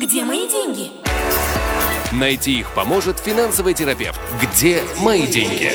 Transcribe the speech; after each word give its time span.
Где 0.00 0.24
мои 0.24 0.48
деньги? 0.48 0.90
Найти 2.12 2.60
их 2.60 2.72
поможет 2.72 3.18
финансовый 3.18 3.74
терапевт. 3.74 4.20
Где 4.40 4.78
мои 5.02 5.26
деньги? 5.26 5.70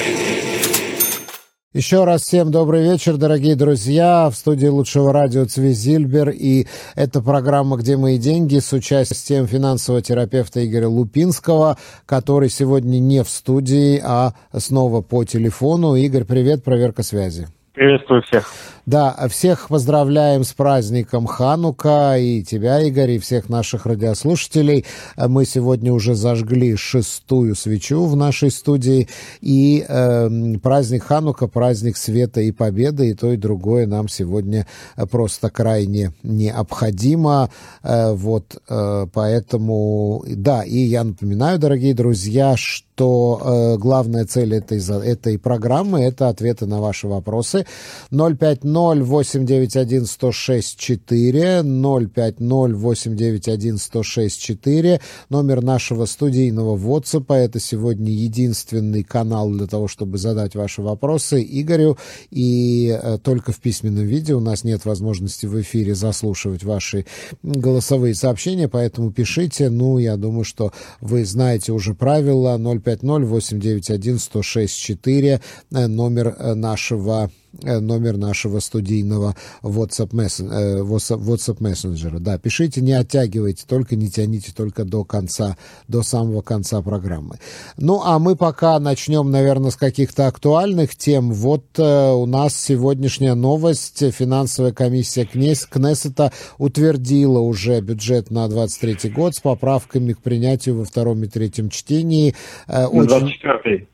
Еще 1.73 2.05
раз 2.05 2.21
всем 2.21 2.49
добрый 2.49 2.83
вечер, 2.83 3.17
дорогие 3.17 3.57
друзья. 3.57 4.29
В 4.29 4.35
студии 4.35 4.67
лучшего 4.67 5.11
радио 5.11 5.43
Цвизильбер. 5.43 6.29
И 6.29 6.67
это 6.95 7.21
программа 7.21 7.75
«Где 7.75 7.97
мои 7.97 8.17
деньги» 8.17 8.59
с 8.59 8.71
участием 8.71 9.45
финансового 9.45 10.01
терапевта 10.01 10.65
Игоря 10.65 10.87
Лупинского, 10.87 11.77
который 12.05 12.47
сегодня 12.47 12.99
не 12.99 13.23
в 13.23 13.29
студии, 13.29 13.99
а 14.01 14.31
снова 14.55 15.01
по 15.01 15.25
телефону. 15.25 15.95
Игорь, 15.95 16.23
привет, 16.23 16.63
проверка 16.63 17.03
связи. 17.03 17.47
Приветствую 17.73 18.21
всех. 18.21 18.53
Да, 18.85 19.15
всех 19.29 19.69
поздравляем 19.69 20.43
с 20.43 20.51
праздником 20.51 21.25
Ханука 21.25 22.17
и 22.17 22.43
тебя, 22.43 22.81
Игорь, 22.81 23.11
и 23.11 23.19
всех 23.19 23.47
наших 23.47 23.85
радиослушателей. 23.85 24.83
Мы 25.15 25.45
сегодня 25.45 25.93
уже 25.93 26.15
зажгли 26.15 26.75
шестую 26.75 27.55
свечу 27.55 28.03
в 28.03 28.17
нашей 28.17 28.51
студии, 28.51 29.07
и 29.39 29.85
э, 29.87 30.57
праздник 30.61 31.05
Ханука, 31.05 31.47
праздник 31.47 31.95
света 31.95 32.41
и 32.41 32.51
победы, 32.51 33.11
и 33.11 33.13
то, 33.13 33.31
и 33.31 33.37
другое 33.37 33.87
нам 33.87 34.09
сегодня 34.09 34.67
просто 35.09 35.49
крайне 35.49 36.11
необходимо. 36.21 37.51
Э, 37.83 38.11
вот, 38.11 38.61
э, 38.67 39.07
поэтому, 39.13 40.25
да, 40.27 40.63
и 40.63 40.79
я 40.79 41.05
напоминаю, 41.05 41.57
дорогие 41.57 41.93
друзья, 41.93 42.57
что 42.57 43.41
э, 43.41 43.77
главная 43.77 44.25
цель 44.25 44.55
этой, 44.55 44.79
этой 45.05 45.39
программы– 45.39 46.01
это 46.03 46.27
ответы 46.27 46.65
на 46.65 46.81
ваши 46.81 47.07
вопросы. 47.07 47.65
050 48.11 48.72
08911 48.73 50.09
106 50.09 50.77
4, 50.77 51.63
050 51.63 52.39
891 52.39 53.77
106 53.77 54.41
4, 54.41 55.01
номер 55.29 55.61
нашего 55.61 56.05
студийного 56.05 56.77
WhatsApp. 56.77 57.33
Это 57.33 57.59
сегодня 57.59 58.11
единственный 58.11 59.03
канал 59.03 59.49
для 59.51 59.67
того, 59.67 59.87
чтобы 59.87 60.17
задать 60.17 60.55
ваши 60.55 60.81
вопросы 60.81 61.43
Игорю. 61.43 61.97
И 62.31 62.97
э, 63.01 63.17
только 63.23 63.51
в 63.51 63.59
письменном 63.59 64.05
виде 64.05 64.33
у 64.33 64.39
нас 64.39 64.63
нет 64.63 64.85
возможности 64.85 65.45
в 65.45 65.61
эфире 65.61 65.95
заслушивать 65.95 66.63
ваши 66.63 67.05
голосовые 67.43 68.15
сообщения, 68.15 68.67
поэтому 68.67 69.11
пишите. 69.11 69.69
Ну, 69.69 69.97
я 69.99 70.17
думаю, 70.17 70.43
что 70.43 70.71
вы 70.99 71.25
знаете 71.25 71.71
уже 71.71 71.93
правила 71.93 72.57
050 72.57 73.03
891 73.03 74.19
106 74.19 74.77
4, 74.77 75.41
номер 75.69 76.35
э, 76.37 76.53
нашего 76.53 77.23
Э, 77.23 77.42
номер 77.61 78.17
нашего 78.17 78.59
студийного 78.59 79.35
WhatsApp, 79.61 80.09
э, 80.13 80.81
WhatsApp 80.81 81.57
мессенджера. 81.59 82.19
Да, 82.19 82.37
пишите, 82.37 82.81
не 82.81 82.93
оттягивайте, 82.93 83.65
только 83.67 83.95
не 83.95 84.09
тяните 84.09 84.51
только 84.55 84.83
до 84.85 85.03
конца, 85.03 85.57
до 85.87 86.03
самого 86.03 86.41
конца 86.41 86.81
программы. 86.81 87.37
Ну, 87.77 88.01
а 88.03 88.19
мы 88.19 88.35
пока 88.35 88.79
начнем, 88.79 89.29
наверное, 89.31 89.71
с 89.71 89.75
каких-то 89.75 90.27
актуальных 90.27 90.95
тем. 90.95 91.31
Вот 91.31 91.65
э, 91.77 92.11
у 92.11 92.25
нас 92.25 92.55
сегодняшняя 92.55 93.35
новость. 93.35 94.03
Финансовая 94.13 94.73
комиссия 94.73 95.25
Кнессета 95.25 96.31
утвердила 96.57 97.39
уже 97.39 97.79
бюджет 97.81 98.31
на 98.31 98.47
23 98.47 99.11
год 99.11 99.35
с 99.35 99.39
поправками 99.39 100.13
к 100.13 100.21
принятию 100.21 100.77
во 100.77 100.85
втором 100.85 101.23
и 101.23 101.27
третьем 101.27 101.69
чтении. 101.69 102.35
Э, 102.67 102.85
очень... 102.85 103.07
24 103.07 103.92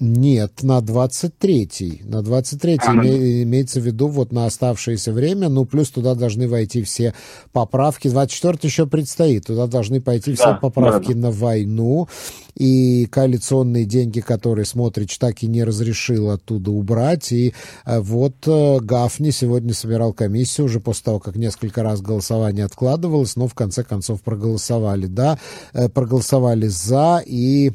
нет, 0.00 0.62
на 0.62 0.78
23-й. 0.78 2.02
На 2.04 2.20
23-й 2.20 2.78
а, 2.86 2.92
име, 2.92 3.42
имеется 3.42 3.80
в 3.80 3.84
виду 3.84 4.06
вот 4.06 4.30
на 4.30 4.46
оставшееся 4.46 5.12
время, 5.12 5.48
ну, 5.48 5.64
плюс 5.64 5.90
туда 5.90 6.14
должны 6.14 6.46
войти 6.46 6.82
все 6.82 7.14
поправки. 7.52 8.06
24-й 8.06 8.66
еще 8.66 8.86
предстоит. 8.86 9.46
Туда 9.46 9.66
должны 9.66 10.00
пойти 10.00 10.34
все 10.34 10.44
да, 10.44 10.54
поправки 10.54 11.12
да, 11.12 11.18
на 11.18 11.30
войну. 11.32 12.08
И 12.54 13.06
коалиционные 13.06 13.86
деньги, 13.86 14.20
которые 14.20 14.66
Смотрич 14.66 15.18
так 15.18 15.42
и 15.42 15.48
не 15.48 15.64
разрешил 15.64 16.30
оттуда 16.30 16.70
убрать. 16.70 17.32
И 17.32 17.54
э, 17.84 17.98
вот 17.98 18.36
э, 18.46 18.78
Гафни 18.80 19.30
сегодня 19.30 19.74
собирал 19.74 20.12
комиссию 20.12 20.66
уже 20.66 20.78
после 20.78 21.04
того, 21.04 21.18
как 21.18 21.34
несколько 21.34 21.82
раз 21.82 22.00
голосование 22.02 22.64
откладывалось, 22.64 23.34
но 23.34 23.48
в 23.48 23.54
конце 23.54 23.82
концов 23.82 24.22
проголосовали, 24.22 25.06
да, 25.06 25.40
э, 25.72 25.88
проголосовали 25.88 26.68
за 26.68 27.20
и 27.26 27.72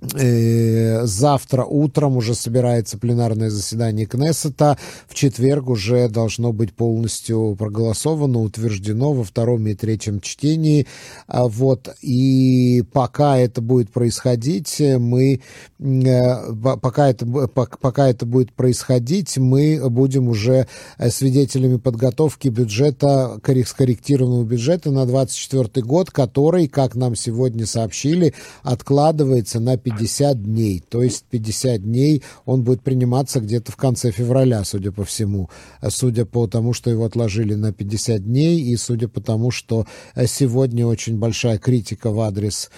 завтра 0.00 1.64
утром 1.64 2.16
уже 2.16 2.34
собирается 2.34 2.98
пленарное 2.98 3.50
заседание 3.50 4.06
Кнессета. 4.06 4.78
В 5.08 5.14
четверг 5.14 5.68
уже 5.68 6.08
должно 6.08 6.52
быть 6.52 6.72
полностью 6.72 7.56
проголосовано, 7.58 8.40
утверждено 8.40 9.12
во 9.12 9.24
втором 9.24 9.66
и 9.66 9.74
третьем 9.74 10.20
чтении. 10.20 10.86
А 11.26 11.48
вот. 11.48 11.88
И 12.00 12.84
пока 12.92 13.38
это 13.38 13.60
будет 13.60 13.90
происходить, 13.90 14.80
мы 14.80 15.40
э, 15.78 16.54
пока 16.80 17.08
это, 17.08 17.26
пока 17.48 18.08
это 18.08 18.26
будет 18.26 18.52
происходить, 18.52 19.36
мы 19.38 19.80
будем 19.90 20.28
уже 20.28 20.66
свидетелями 21.08 21.76
подготовки 21.76 22.48
бюджета, 22.48 23.40
скорректированного 23.66 24.44
бюджета 24.44 24.90
на 24.90 25.06
2024 25.06 25.84
год, 25.84 26.10
который, 26.10 26.68
как 26.68 26.94
нам 26.94 27.14
сегодня 27.14 27.66
сообщили, 27.66 28.34
откладывается 28.62 29.60
на 29.60 29.76
50 29.90 30.42
дней. 30.42 30.82
То 30.88 31.02
есть 31.02 31.24
50 31.30 31.82
дней 31.82 32.22
он 32.44 32.62
будет 32.62 32.82
приниматься 32.82 33.40
где-то 33.40 33.72
в 33.72 33.76
конце 33.76 34.10
февраля, 34.10 34.64
судя 34.64 34.92
по 34.92 35.04
всему. 35.04 35.50
Судя 35.88 36.24
по 36.24 36.46
тому, 36.46 36.72
что 36.72 36.90
его 36.90 37.04
отложили 37.04 37.54
на 37.54 37.72
50 37.72 38.24
дней, 38.24 38.60
и 38.60 38.76
судя 38.76 39.08
по 39.08 39.20
тому, 39.20 39.50
что 39.50 39.86
сегодня 40.26 40.86
очень 40.86 41.18
большая 41.18 41.58
критика 41.58 42.10
в 42.10 42.20
адрес 42.20 42.70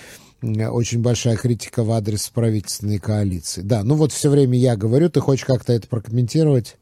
очень 0.43 1.03
большая 1.03 1.37
критика 1.37 1.85
в 1.85 1.91
адрес 1.91 2.31
правительственной 2.31 2.99
коалиции. 2.99 3.61
Да, 3.61 3.85
ну 3.85 3.95
вот 3.95 4.11
все 4.11 4.31
время 4.31 4.59
я 4.59 4.75
говорю, 4.75 5.11
ты 5.11 5.21
хочешь 5.21 5.45
как-то 5.45 5.75
это 5.75 5.87
прокомментировать? 5.87 6.79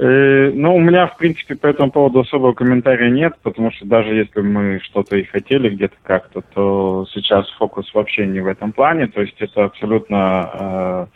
Э, 0.00 0.52
ну, 0.54 0.76
у 0.76 0.78
меня, 0.78 1.08
в 1.08 1.16
принципе, 1.16 1.56
по 1.56 1.66
этому 1.66 1.90
поводу 1.90 2.20
особого 2.20 2.52
комментария 2.52 3.10
нет, 3.10 3.34
потому 3.42 3.72
что 3.72 3.84
даже 3.84 4.14
если 4.14 4.42
мы 4.42 4.78
что-то 4.80 5.16
и 5.16 5.24
хотели 5.24 5.70
где-то 5.70 5.96
как-то, 6.04 6.40
то 6.54 7.04
сейчас 7.12 7.50
фокус 7.58 7.92
вообще 7.92 8.24
не 8.24 8.38
в 8.38 8.46
этом 8.46 8.72
плане. 8.72 9.08
То 9.08 9.22
есть 9.22 9.34
это 9.40 9.64
абсолютно, 9.64 10.50
э, 10.54 11.06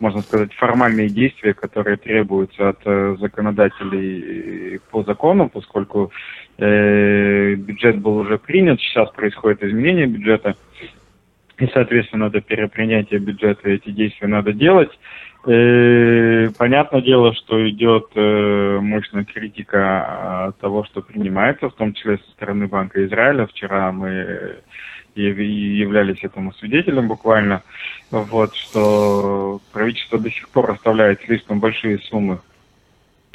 можно 0.00 0.20
сказать, 0.20 0.52
формальные 0.52 1.08
действия, 1.08 1.54
которые 1.54 1.96
требуются 1.96 2.68
от 2.68 2.80
э, 2.84 3.16
законодателей 3.18 4.80
по 4.90 5.02
закону, 5.02 5.48
поскольку 5.48 6.12
бюджет 6.58 7.98
был 7.98 8.16
уже 8.16 8.38
принят, 8.38 8.80
сейчас 8.80 9.10
происходит 9.10 9.62
изменение 9.62 10.06
бюджета, 10.06 10.54
и, 11.58 11.66
соответственно, 11.66 12.30
до 12.30 12.40
перепринятия 12.40 13.18
бюджета 13.18 13.68
эти 13.68 13.90
действия 13.90 14.28
надо 14.28 14.54
делать. 14.54 14.90
Э, 15.46 16.48
понятное 16.58 17.02
дело, 17.02 17.32
что 17.34 17.68
идет 17.70 18.08
э, 18.16 18.78
мощная 18.80 19.24
критика 19.24 20.52
того, 20.60 20.84
что 20.84 21.02
принимается, 21.02 21.68
в 21.68 21.74
том 21.74 21.94
числе 21.94 22.18
со 22.18 22.30
стороны 22.32 22.66
Банка 22.66 23.04
Израиля. 23.06 23.46
Вчера 23.46 23.92
мы 23.92 24.56
являлись 25.14 26.22
этому 26.22 26.52
свидетелем 26.54 27.08
буквально, 27.08 27.62
вот, 28.10 28.54
что 28.54 29.60
правительство 29.72 30.18
до 30.18 30.30
сих 30.30 30.48
пор 30.50 30.72
оставляет 30.72 31.22
слишком 31.22 31.58
большие 31.58 31.98
суммы 32.00 32.40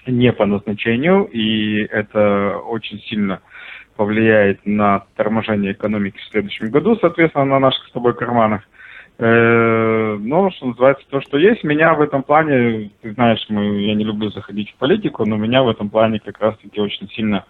не 0.06 0.32
по 0.32 0.46
назначению, 0.46 1.26
и 1.26 1.84
это 1.86 2.58
очень 2.58 3.00
сильно 3.00 3.42
повлияет 3.96 4.66
на 4.66 5.06
торможение 5.16 5.72
экономики 5.72 6.18
в 6.18 6.32
следующем 6.32 6.70
году, 6.72 6.98
соответственно, 6.98 7.46
на 7.46 7.60
наших 7.60 7.88
с 7.88 7.92
тобой 7.92 8.16
карманах. 8.16 8.64
Э, 9.18 10.18
но, 10.20 10.50
что 10.52 10.68
называется, 10.68 11.06
то, 11.10 11.22
что 11.22 11.38
есть, 11.38 11.64
меня 11.64 11.94
в 11.94 12.02
этом 12.02 12.24
плане, 12.24 12.92
ты 13.02 13.14
знаешь, 13.14 13.46
мы, 13.50 13.82
я 13.82 13.94
не 13.94 14.04
люблю 14.04 14.30
заходить 14.32 14.72
в 14.72 14.76
политику, 14.76 15.26
но 15.26 15.38
меня 15.38 15.64
в 15.64 15.70
этом 15.70 15.90
плане 15.90 16.20
как 16.20 16.40
раз-таки 16.40 16.80
очень 16.82 17.08
сильно, 17.10 17.46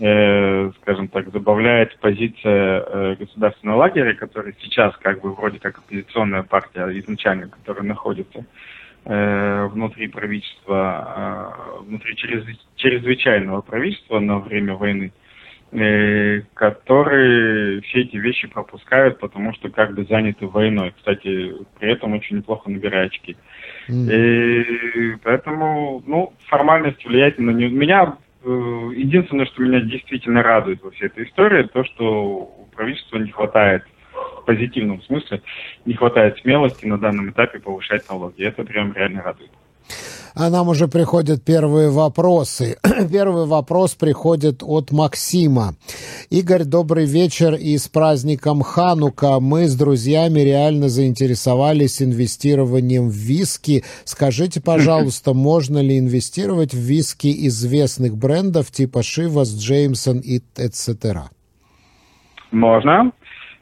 э, 0.00 0.70
скажем 0.82 1.08
так, 1.08 1.30
забавляет 1.32 1.98
позиция 1.98 2.84
э, 2.86 3.16
государственного 3.18 3.78
лагеря, 3.78 4.14
который 4.14 4.54
сейчас 4.60 4.96
как 4.98 5.20
бы 5.20 5.34
вроде 5.34 5.58
как 5.58 5.78
оппозиционная 5.78 6.44
партия 6.44 6.86
изначально, 7.00 7.48
которая 7.48 7.84
находится 7.84 8.44
э, 9.04 9.66
внутри 9.66 10.06
правительства, 10.08 11.52
э, 11.80 11.82
внутри 11.82 12.14
чрез, 12.16 12.44
чрезвычайного 12.76 13.62
правительства 13.62 14.20
на 14.20 14.38
время 14.38 14.74
войны. 14.74 15.12
Э, 15.12 15.23
которые 16.54 17.80
все 17.82 18.02
эти 18.02 18.16
вещи 18.16 18.46
пропускают, 18.46 19.18
потому 19.18 19.52
что 19.54 19.68
как 19.70 19.94
бы 19.94 20.04
заняты 20.04 20.46
войной. 20.46 20.92
Кстати, 20.96 21.52
при 21.78 21.92
этом 21.92 22.12
очень 22.14 22.36
неплохо 22.38 22.70
набирая 22.70 23.06
очки. 23.06 23.36
Mm. 23.88 24.12
И 24.12 25.16
поэтому, 25.22 26.02
ну, 26.06 26.32
формальность 26.46 27.04
влияет 27.04 27.38
на 27.38 27.50
не... 27.50 27.68
Меня 27.68 28.16
э, 28.44 28.48
единственное, 28.48 29.46
что 29.46 29.62
меня 29.62 29.80
действительно 29.80 30.42
радует 30.42 30.82
во 30.82 30.90
всей 30.92 31.06
этой 31.06 31.24
истории, 31.24 31.64
то, 31.64 31.84
что 31.84 32.04
у 32.04 32.68
правительства 32.74 33.18
не 33.18 33.30
хватает 33.30 33.82
в 34.12 34.44
позитивном 34.46 35.02
смысле, 35.02 35.42
не 35.84 35.94
хватает 35.94 36.38
смелости 36.38 36.86
на 36.86 36.98
данном 36.98 37.30
этапе 37.30 37.58
повышать 37.58 38.08
налоги. 38.08 38.44
Это 38.44 38.62
прям 38.64 38.92
реально 38.92 39.22
радует. 39.22 39.50
А 40.36 40.50
нам 40.50 40.68
уже 40.68 40.88
приходят 40.88 41.44
первые 41.44 41.90
вопросы. 41.90 42.76
Первый 43.12 43.46
вопрос 43.46 43.94
приходит 43.94 44.64
от 44.64 44.90
Максима. 44.90 45.76
Игорь, 46.28 46.64
добрый 46.64 47.04
вечер 47.04 47.54
и 47.54 47.78
с 47.78 47.86
праздником 47.86 48.62
Ханука. 48.62 49.38
Мы 49.38 49.68
с 49.68 49.76
друзьями 49.76 50.40
реально 50.40 50.88
заинтересовались 50.88 52.02
инвестированием 52.02 53.10
в 53.10 53.14
виски. 53.14 53.84
Скажите, 54.02 54.60
пожалуйста, 54.64 55.34
можно 55.34 55.78
ли 55.78 56.00
инвестировать 56.00 56.74
в 56.74 56.78
виски 56.78 57.46
известных 57.46 58.16
брендов 58.16 58.72
типа 58.72 59.04
Шивас, 59.04 59.54
Джеймсон 59.54 60.18
и 60.18 60.40
etc.? 60.56 61.28
Можно. 62.50 63.12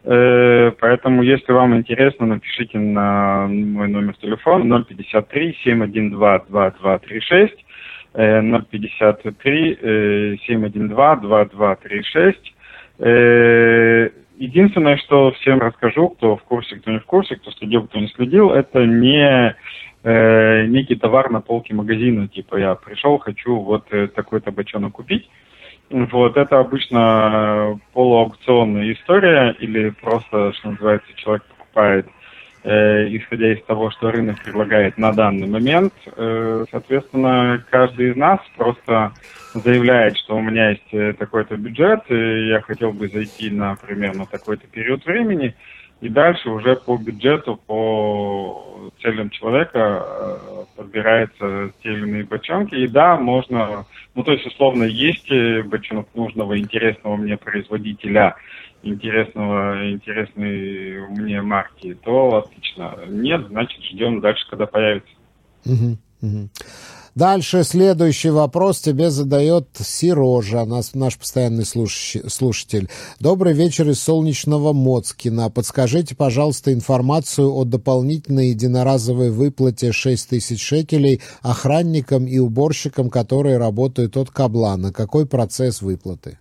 Э, 0.05 0.73
поэтому, 0.81 1.23
если 1.23 1.53
вам 1.53 1.77
интересно, 1.77 2.27
напишите 2.27 2.79
на 2.79 3.47
мой 3.49 3.89
номер 3.89 4.17
телефона 4.17 4.85
053 4.85 5.59
712 5.65 6.51
2236 6.51 7.65
053 8.15 10.39
712 10.47 11.23
2236. 11.23 12.53
Единственное, 14.43 14.97
что 14.97 15.31
всем 15.33 15.61
расскажу, 15.61 16.09
кто 16.09 16.37
в 16.37 16.43
курсе, 16.43 16.75
кто 16.77 16.91
не 16.91 16.99
в 16.99 17.05
курсе, 17.05 17.37
кто 17.37 17.53
следил, 17.53 17.87
кто 17.87 18.01
не 18.01 18.09
следил, 18.09 18.51
это 18.51 18.85
не 18.85 19.55
э, 20.03 20.67
некий 20.67 20.97
товар 20.97 21.31
на 21.31 21.41
полке 21.41 21.75
магазина, 21.75 22.27
типа 22.27 22.57
я 22.57 22.75
пришел, 22.75 23.19
хочу 23.19 23.61
вот 23.61 23.85
э, 23.93 24.09
такой-то 24.09 24.51
бочонок 24.51 24.95
купить. 24.95 25.31
Вот, 25.93 26.39
это 26.39 26.59
обычно 26.59 27.79
полуаукционная 27.93 28.93
история, 28.95 29.55
или 29.61 29.91
просто, 29.91 30.55
что 30.55 30.71
называется, 30.71 31.07
человек 31.17 31.45
покупает, 31.45 32.07
э, 32.65 33.15
исходя 33.15 33.53
из 33.53 33.63
того, 33.65 33.91
что 33.91 34.11
рынок 34.11 34.43
предлагает 34.43 34.97
на 34.97 35.13
данный 35.13 35.47
момент. 35.47 35.93
Э, 36.17 36.65
соответственно, 36.71 37.63
каждый 37.71 38.11
из 38.11 38.17
нас 38.17 38.41
просто 38.57 39.13
заявляет, 39.53 40.17
что 40.17 40.37
у 40.37 40.41
меня 40.41 40.71
есть 40.71 40.93
э, 40.93 41.13
такой-то 41.13 41.59
бюджет, 41.59 42.01
и 42.09 42.49
я 42.49 42.63
хотел 42.63 42.93
бы 42.93 43.09
зайти, 43.09 43.51
на 43.51 43.77
такой-то 44.31 44.67
период 44.69 45.05
времени, 45.05 45.55
и 46.03 46.09
дальше 46.09 46.51
уже 46.51 46.75
по 46.75 46.97
бюджету, 46.97 47.61
по 47.65 48.91
целям 49.01 49.31
человека 49.31 50.05
э, 50.05 50.65
подбираются 50.77 51.73
те 51.81 51.93
или 51.93 52.09
иные 52.09 52.25
бочонки. 52.25 52.75
И 52.75 52.89
да, 52.89 53.17
можно, 53.17 53.87
ну 54.17 54.25
то 54.25 54.33
есть 54.33 54.45
условно 54.45 54.83
есть 54.83 55.31
э, 55.31 55.63
бочонок 55.63 56.09
нужного, 56.15 56.59
интересного 56.59 57.15
мне 57.15 57.37
производителя, 57.37 58.35
интересного, 58.83 59.93
интересной 59.93 61.07
мне 61.11 61.41
марки, 61.41 61.97
то 62.03 62.45
отлично. 62.45 62.99
Нет, 63.07 63.47
значит 63.47 63.81
ждем 63.85 64.21
дальше, 64.21 64.45
когда 64.51 64.67
появится. 64.67 65.15
Угу, 65.65 65.99
угу. 66.23 66.49
Дальше 67.15 67.63
следующий 67.63 68.31
вопрос 68.31 68.81
тебе 68.81 69.11
задает 69.11 69.67
Сирожа, 69.75 70.65
нас, 70.65 70.95
наш 70.95 71.19
постоянный 71.19 71.67
слушатель. 71.67 72.89
Добрый 73.21 73.53
вечер 73.53 73.87
из 73.91 74.03
солнечного 74.03 74.73
Моцкина. 74.73 75.51
Подскажите, 75.51 76.17
пожалуйста, 76.17 76.73
информацию 76.73 77.53
о 77.53 77.65
дополнительной 77.65 78.49
единоразовой 78.49 79.31
выплате 79.31 79.93
6 79.93 80.31
тысяч 80.31 80.67
шекелей 80.67 81.21
охранникам 81.43 82.27
и 82.27 82.39
уборщикам, 82.39 83.11
которые 83.11 83.59
работают 83.59 84.17
от 84.17 84.31
Каблана. 84.31 84.91
Какой 84.91 85.29
процесс 85.29 85.83
выплаты? 85.83 86.39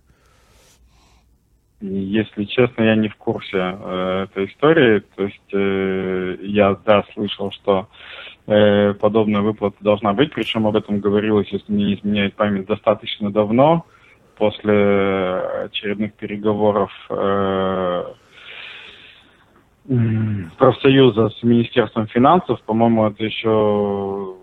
Если 1.82 2.44
честно, 2.44 2.82
я 2.84 2.96
не 2.96 3.08
в 3.08 3.16
курсе 3.16 3.58
э, 3.58 4.26
этой 4.30 4.46
истории. 4.46 5.02
То 5.16 5.24
есть 5.24 5.52
э, 5.52 6.36
я, 6.46 6.78
да, 6.86 7.04
слышал, 7.12 7.50
что 7.50 7.88
Э, 8.46 8.94
подобная 8.94 9.40
выплата 9.40 9.76
должна 9.80 10.12
быть. 10.12 10.32
Причем 10.32 10.66
об 10.66 10.74
этом 10.74 10.98
говорилось, 10.98 11.48
если 11.52 11.72
не 11.72 11.94
изменяет 11.94 12.34
память, 12.34 12.66
достаточно 12.66 13.30
давно, 13.30 13.86
после 14.36 14.72
очередных 15.64 16.14
переговоров 16.14 16.90
э, 17.08 18.04
профсоюза 20.58 21.28
с 21.30 21.42
Министерством 21.44 22.08
финансов. 22.08 22.60
По-моему, 22.62 23.06
это 23.06 23.22
еще 23.24 24.36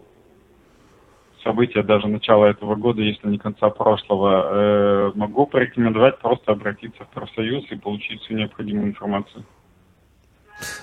события 1.44 1.84
даже 1.84 2.08
начала 2.08 2.46
этого 2.46 2.76
года, 2.76 3.02
если 3.02 3.28
не 3.28 3.38
конца 3.38 3.70
прошлого. 3.70 4.48
Э, 4.50 5.12
могу 5.16 5.46
порекомендовать 5.46 6.20
просто 6.20 6.54
обратиться 6.54 7.04
в 7.04 7.10
профсоюз 7.10 7.66
и 7.70 7.76
получить 7.76 8.22
всю 8.22 8.36
необходимую 8.36 8.88
информацию. 8.88 9.44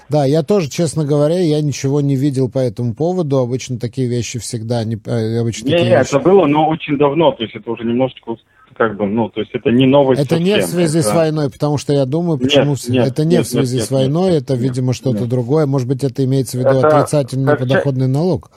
Да, 0.08 0.24
я 0.24 0.42
тоже, 0.42 0.68
честно 0.68 1.04
говоря, 1.04 1.38
я 1.40 1.60
ничего 1.60 2.00
не 2.00 2.16
видел 2.16 2.48
по 2.48 2.58
этому 2.58 2.94
поводу. 2.94 3.38
Обычно 3.38 3.78
такие 3.78 4.08
вещи 4.08 4.38
всегда... 4.38 4.84
Не, 4.84 4.96
э, 5.06 5.38
обычно 5.40 5.66
не, 5.66 5.72
не 5.74 5.84
вещи... 5.84 6.14
это 6.14 6.18
было, 6.20 6.46
но 6.46 6.68
очень 6.68 6.96
давно. 6.96 7.32
То 7.32 7.42
есть 7.42 7.54
это 7.54 7.70
уже 7.70 7.84
немножечко 7.84 8.36
как 8.76 8.96
бы, 8.96 9.06
ну, 9.06 9.28
то 9.30 9.40
есть 9.40 9.52
это 9.54 9.70
не 9.70 9.86
новость 9.86 10.20
Это 10.20 10.36
совсем, 10.36 10.46
не 10.46 10.60
в 10.60 10.66
связи 10.66 10.98
это... 10.98 11.08
с 11.08 11.14
войной, 11.14 11.50
потому 11.50 11.78
что 11.78 11.94
я 11.94 12.04
думаю, 12.04 12.38
почему... 12.38 12.72
Нет, 12.72 12.88
нет, 12.88 13.06
это 13.06 13.24
не 13.24 13.36
нет, 13.36 13.46
в 13.46 13.48
связи 13.48 13.76
нет, 13.76 13.86
с 13.86 13.90
войной, 13.90 14.32
нет, 14.32 14.42
это, 14.42 14.52
нет, 14.52 14.62
видимо, 14.62 14.92
что-то 14.92 15.20
нет. 15.20 15.28
другое. 15.28 15.66
Может 15.66 15.88
быть, 15.88 16.04
это 16.04 16.24
имеется 16.24 16.58
в 16.58 16.60
виду 16.60 16.78
это 16.78 16.88
отрицательный 16.88 17.46
как 17.46 17.60
подоходный 17.60 18.06
ча... 18.06 18.12
налог? 18.12 18.50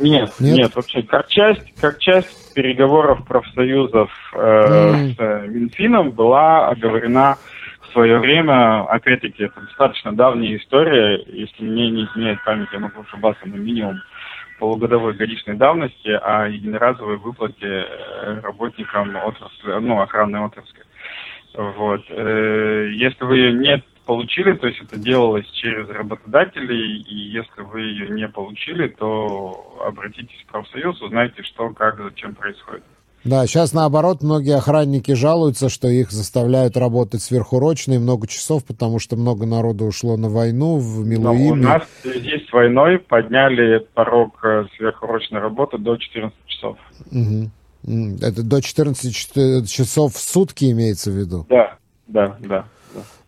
Нет, 0.00 0.32
нет, 0.38 0.56
нет, 0.56 0.76
вообще, 0.76 1.02
как 1.02 1.28
часть, 1.28 1.74
как 1.80 1.98
часть 1.98 2.54
переговоров 2.54 3.26
профсоюзов 3.26 4.10
э, 4.32 4.38
mm. 4.38 5.14
с 5.16 5.48
Минфином 5.48 6.12
была 6.12 6.68
оговорена 6.68 7.36
свое 7.98 8.20
время, 8.20 8.84
опять-таки, 8.84 9.42
это 9.42 9.60
достаточно 9.60 10.12
давняя 10.14 10.56
история, 10.56 11.20
если 11.26 11.64
мне 11.64 11.90
не 11.90 12.04
изменяет 12.04 12.38
память, 12.44 12.68
я 12.72 12.78
могу 12.78 13.00
ошибаться 13.00 13.44
на 13.48 13.56
минимум 13.56 14.00
полугодовой 14.60 15.14
годичной 15.14 15.56
давности 15.56 16.08
о 16.08 16.46
единоразовой 16.46 17.16
выплате 17.16 17.66
э, 17.66 18.40
работникам 18.40 19.16
отрасли, 19.16 19.80
ну, 19.80 20.00
охранной 20.00 20.40
отрасли. 20.40 20.84
Вот. 21.54 22.04
Э, 22.10 22.88
если 22.92 23.24
вы 23.24 23.38
ее 23.38 23.52
не 23.54 23.82
получили, 24.06 24.52
то 24.52 24.68
есть 24.68 24.80
это 24.80 24.96
делалось 24.96 25.50
через 25.50 25.88
работодателей, 25.88 27.02
и 27.02 27.14
если 27.16 27.62
вы 27.62 27.80
ее 27.80 28.10
не 28.10 28.28
получили, 28.28 28.86
то 28.86 29.82
обратитесь 29.84 30.40
в 30.46 30.52
профсоюз, 30.52 31.02
узнайте, 31.02 31.42
что, 31.42 31.70
как, 31.70 32.00
зачем 32.00 32.36
происходит. 32.36 32.84
Да, 33.24 33.46
сейчас 33.46 33.72
наоборот, 33.72 34.22
многие 34.22 34.56
охранники 34.56 35.12
жалуются, 35.12 35.68
что 35.68 35.88
их 35.88 36.10
заставляют 36.10 36.76
работать 36.76 37.20
сверхурочно 37.22 37.94
и 37.94 37.98
много 37.98 38.26
часов, 38.26 38.64
потому 38.64 38.98
что 38.98 39.16
много 39.16 39.44
народу 39.44 39.84
ушло 39.84 40.16
на 40.16 40.28
войну 40.28 40.78
в 40.78 41.06
Милуиме. 41.06 41.50
у 41.50 41.54
нас 41.56 41.82
здесь 42.04 42.48
с 42.48 42.52
войной 42.52 42.98
подняли 42.98 43.86
порог 43.94 44.38
э, 44.44 44.64
сверхурочной 44.76 45.40
работы 45.40 45.78
до 45.78 45.96
14 45.96 46.36
часов. 46.46 46.78
Угу. 47.10 47.50
Это 48.22 48.42
до 48.42 48.60
14 48.62 49.14
часов 49.68 50.14
в 50.14 50.18
сутки 50.18 50.70
имеется 50.70 51.10
в 51.10 51.14
виду? 51.14 51.46
Да, 51.48 51.76
да, 52.06 52.36
да 52.40 52.64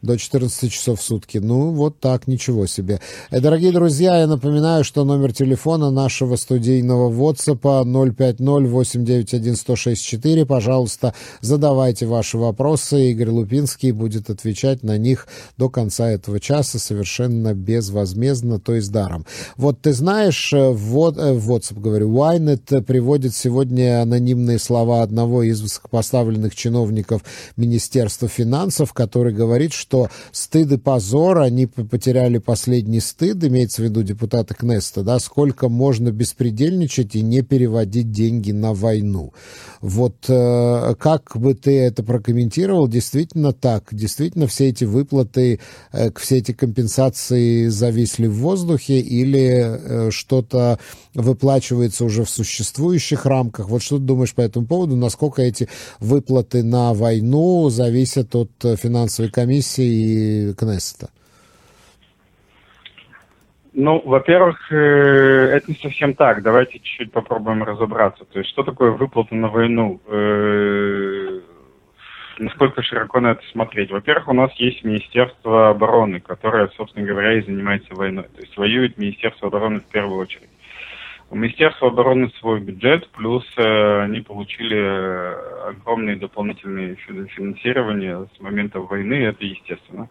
до 0.03 0.17
14 0.17 0.73
часов 0.73 1.01
в 1.01 1.03
сутки. 1.03 1.39
Ну, 1.39 1.73
вот 1.73 1.99
так, 2.01 2.27
ничего 2.27 2.67
себе. 2.67 3.01
Э, 3.31 3.41
дорогие 3.41 3.73
друзья, 3.73 4.19
я 4.19 4.27
напоминаю, 4.27 4.85
что 4.85 5.05
номер 5.05 5.33
телефона 5.33 5.91
нашего 5.91 6.37
студийного 6.37 7.11
WhatsApp 7.11 7.61
050-891-1064. 7.61 10.47
Пожалуйста, 10.47 11.13
задавайте 11.43 12.07
ваши 12.07 12.39
вопросы. 12.39 13.11
Игорь 13.11 13.31
Лупинский 13.31 13.91
будет 13.91 14.31
отвечать 14.31 14.83
на 14.83 14.97
них 14.97 15.27
до 15.59 15.69
конца 15.69 16.11
этого 16.11 16.41
часа 16.41 16.79
совершенно 16.79 17.53
безвозмездно, 17.53 18.59
то 18.59 18.75
есть 18.75 18.91
даром. 18.91 19.27
Вот 19.57 19.83
ты 19.83 19.93
знаешь, 19.93 20.55
э, 20.55 20.71
вот, 20.71 21.19
э, 21.19 21.35
в 21.35 21.53
WhatsApp 21.53 21.79
говорю, 21.79 22.11
Waynet 22.11 22.81
приводит 22.83 23.35
сегодня 23.35 24.01
анонимные 24.01 24.59
слова 24.59 25.03
одного 25.03 25.43
из 25.43 25.61
высокопоставленных 25.61 26.55
чиновников 26.55 27.23
Министерства 27.57 28.29
финансов, 28.29 28.95
который 28.95 29.35
говорит, 29.35 29.75
что 29.75 29.90
что 29.91 30.09
стыд 30.31 30.71
и 30.71 30.77
позор, 30.79 31.41
они 31.41 31.67
потеряли 31.67 32.39
последний 32.39 33.01
стыд, 33.01 33.43
имеется 33.43 33.83
в 33.83 33.85
виду 33.87 34.05
депутаты 34.05 34.55
Кнеста, 34.55 35.03
да, 35.03 35.19
сколько 35.19 35.69
можно 35.69 36.13
беспредельничать 36.13 37.17
и 37.17 37.23
не 37.23 37.43
переводить 37.43 38.13
деньги 38.13 38.53
на 38.53 38.73
войну. 38.73 39.33
Вот 39.81 40.27
э, 40.29 40.95
как 40.99 41.33
бы 41.35 41.55
ты 41.55 41.77
это 41.81 42.05
прокомментировал? 42.05 42.87
Действительно 42.87 43.53
так, 43.53 43.89
действительно 43.91 44.47
все 44.47 44.69
эти 44.69 44.85
выплаты, 44.85 45.59
э, 45.93 46.11
все 46.17 46.39
эти 46.39 46.53
компенсации 46.53 47.67
зависли 47.67 48.29
в 48.29 48.35
воздухе 48.35 49.01
или 49.01 49.49
э, 49.49 50.11
что-то 50.13 50.79
выплачивается 51.15 52.05
уже 52.05 52.25
в 52.25 52.31
существующих 52.31 53.27
рамках? 53.27 53.69
Вот 53.69 53.83
что 53.83 53.97
ты 53.97 54.05
думаешь 54.05 54.35
по 54.35 54.43
этому 54.43 54.67
поводу? 54.67 54.95
Насколько 54.95 55.43
эти 55.43 55.69
выплаты 55.99 56.63
на 56.63 56.95
войну 56.95 57.71
зависят 57.71 58.37
от 58.37 58.53
финансовой 58.61 59.33
комиссии 59.33 59.80
и 59.83 60.55
Кнессета? 60.55 61.11
Ну, 63.73 64.03
во-первых, 64.05 64.73
э, 64.73 64.77
это 64.77 65.71
не 65.71 65.77
совсем 65.77 66.15
так. 66.15 66.43
Давайте 66.43 66.81
чуть-чуть 66.81 67.13
попробуем 67.13 67.63
разобраться. 67.63 68.25
То 68.25 68.41
есть, 68.41 68.51
что 68.51 68.65
такое 68.65 68.91
выплата 68.91 69.35
на 69.35 69.49
войну? 69.49 70.01
Э, 70.07 71.41
насколько 72.39 72.83
широко 72.83 73.21
на 73.21 73.33
это 73.33 73.43
смотреть? 73.53 73.91
Во-первых, 73.93 74.29
у 74.29 74.33
нас 74.33 74.53
есть 74.55 74.83
Министерство 74.83 75.71
обороны, 75.71 76.21
которое, 76.21 76.69
собственно 76.77 77.07
говоря, 77.07 77.39
и 77.39 77.43
занимается 77.43 77.95
войной. 77.95 78.25
То 78.25 78.41
есть, 78.41 78.57
воюет 78.57 78.99
Министерство 78.99 79.49
обороны 79.49 79.81
в 79.81 79.87
первую 79.87 80.19
очередь. 80.19 80.51
У 81.31 81.37
Министерства 81.37 81.89
обороны 81.89 82.29
свой 82.41 82.61
бюджет, 82.61 83.09
плюс 83.11 83.45
э, 83.57 84.03
они 84.03 84.21
получили 84.21 84.77
э, 84.77 85.69
огромные 85.69 86.17
дополнительные 86.17 86.97
финансирования 86.97 88.27
с 88.37 88.41
момента 88.41 88.81
войны, 88.81 89.15
это 89.15 89.45
естественно. 89.45 90.09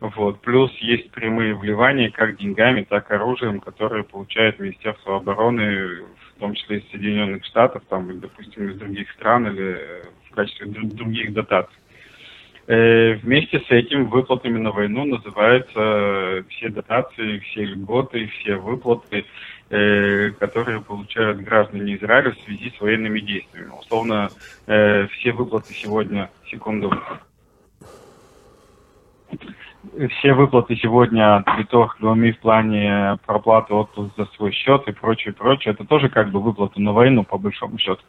Вот. 0.00 0.42
Плюс 0.42 0.70
есть 0.78 1.10
прямые 1.12 1.54
вливания 1.54 2.10
как 2.10 2.36
деньгами, 2.36 2.82
так 2.82 3.10
и 3.10 3.14
оружием, 3.14 3.60
которые 3.60 4.04
получает 4.04 4.58
Министерство 4.58 5.16
обороны, 5.16 6.02
в 6.36 6.40
том 6.40 6.54
числе 6.54 6.78
из 6.78 6.90
Соединенных 6.90 7.46
Штатов, 7.46 7.84
там, 7.88 8.20
допустим, 8.20 8.68
из 8.68 8.76
других 8.76 9.10
стран 9.12 9.46
или 9.46 9.78
э, 9.78 10.02
в 10.28 10.34
качестве 10.34 10.66
других 10.66 11.32
дотаций. 11.32 11.78
Э, 12.66 13.14
вместе 13.14 13.58
с 13.58 13.70
этим 13.70 14.06
выплатами 14.06 14.58
на 14.58 14.70
войну 14.70 15.04
называются 15.04 16.44
все 16.48 16.68
дотации, 16.68 17.38
все 17.38 17.64
льготы, 17.64 18.28
все 18.28 18.56
выплаты, 18.56 19.24
которые 20.38 20.80
получают 20.82 21.40
граждане 21.40 21.96
Израиля 21.96 22.32
в 22.32 22.38
связи 22.44 22.72
с 22.76 22.80
военными 22.80 23.20
действиями. 23.20 23.72
Условно, 23.80 24.28
все 24.66 25.32
выплаты 25.32 25.72
сегодня, 25.72 26.30
секунду, 26.50 26.92
все 30.10 30.32
выплаты 30.34 30.76
сегодня 30.76 31.36
от 31.36 31.58
Битох 31.58 32.00
Луми 32.00 32.32
в 32.32 32.38
плане 32.40 33.18
проплаты 33.26 33.74
отпуска 33.74 34.22
за 34.22 34.30
свой 34.36 34.52
счет 34.52 34.86
и 34.88 34.92
прочее, 34.92 35.34
прочее, 35.34 35.74
это 35.74 35.84
тоже 35.84 36.08
как 36.08 36.30
бы 36.30 36.40
выплаты 36.40 36.80
на 36.80 36.92
войну, 36.92 37.24
по 37.24 37.38
большому 37.38 37.78
счету. 37.78 38.02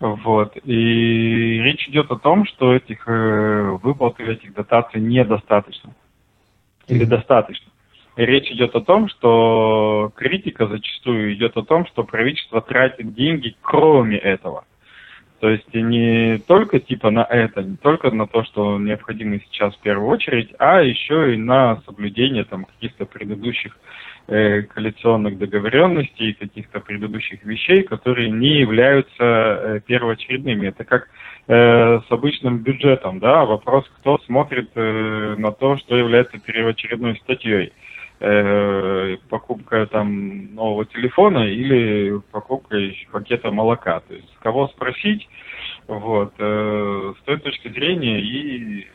Вот. 0.00 0.56
И 0.64 1.60
речь 1.62 1.88
идет 1.88 2.10
о 2.10 2.18
том, 2.18 2.44
что 2.44 2.74
этих 2.74 3.06
э, 3.06 3.78
выплат 3.82 4.18
или 4.18 4.32
этих 4.32 4.52
дотаций 4.52 5.00
недостаточно. 5.00 5.94
Или 6.88 7.04
достаточно. 7.04 7.70
Речь 8.16 8.50
идет 8.50 8.74
о 8.74 8.82
том, 8.82 9.08
что 9.08 10.12
критика 10.14 10.66
зачастую 10.66 11.32
идет 11.32 11.56
о 11.56 11.62
том, 11.62 11.86
что 11.86 12.04
правительство 12.04 12.60
тратит 12.60 13.14
деньги 13.14 13.56
кроме 13.62 14.18
этого. 14.18 14.64
То 15.40 15.48
есть 15.48 15.74
не 15.74 16.38
только 16.46 16.78
типа 16.78 17.10
на 17.10 17.24
это, 17.24 17.62
не 17.62 17.76
только 17.76 18.10
на 18.12 18.28
то, 18.28 18.44
что 18.44 18.78
необходимо 18.78 19.40
сейчас 19.40 19.74
в 19.74 19.80
первую 19.80 20.08
очередь, 20.08 20.50
а 20.58 20.82
еще 20.82 21.34
и 21.34 21.36
на 21.38 21.80
соблюдение 21.86 22.44
там 22.44 22.66
каких-то 22.66 23.06
предыдущих 23.06 23.76
э, 24.28 24.62
коалиционных 24.62 25.38
договоренностей, 25.38 26.34
каких-то 26.34 26.78
предыдущих 26.78 27.42
вещей, 27.44 27.82
которые 27.82 28.30
не 28.30 28.60
являются 28.60 29.10
э, 29.18 29.80
первоочередными. 29.84 30.68
Это 30.68 30.84
как 30.84 31.08
э, 31.48 32.00
с 32.06 32.12
обычным 32.12 32.58
бюджетом, 32.58 33.18
да, 33.18 33.44
вопрос, 33.44 33.90
кто 33.98 34.18
смотрит 34.18 34.70
э, 34.76 35.34
на 35.38 35.50
то, 35.50 35.76
что 35.78 35.96
является 35.96 36.38
первоочередной 36.38 37.16
статьей. 37.16 37.66
Э, 37.66 37.91
покупка 39.28 39.86
там 39.86 40.54
нового 40.54 40.84
телефона 40.86 41.40
или 41.40 42.20
покупка 42.30 42.76
пакета 43.10 43.50
молока. 43.50 44.00
То 44.00 44.14
есть 44.14 44.28
кого 44.40 44.68
спросить, 44.68 45.28
вот, 45.88 46.32
э, 46.38 47.14
с 47.18 47.24
той 47.24 47.38
точки 47.38 47.68
зрения 47.68 48.20
и 48.20 48.86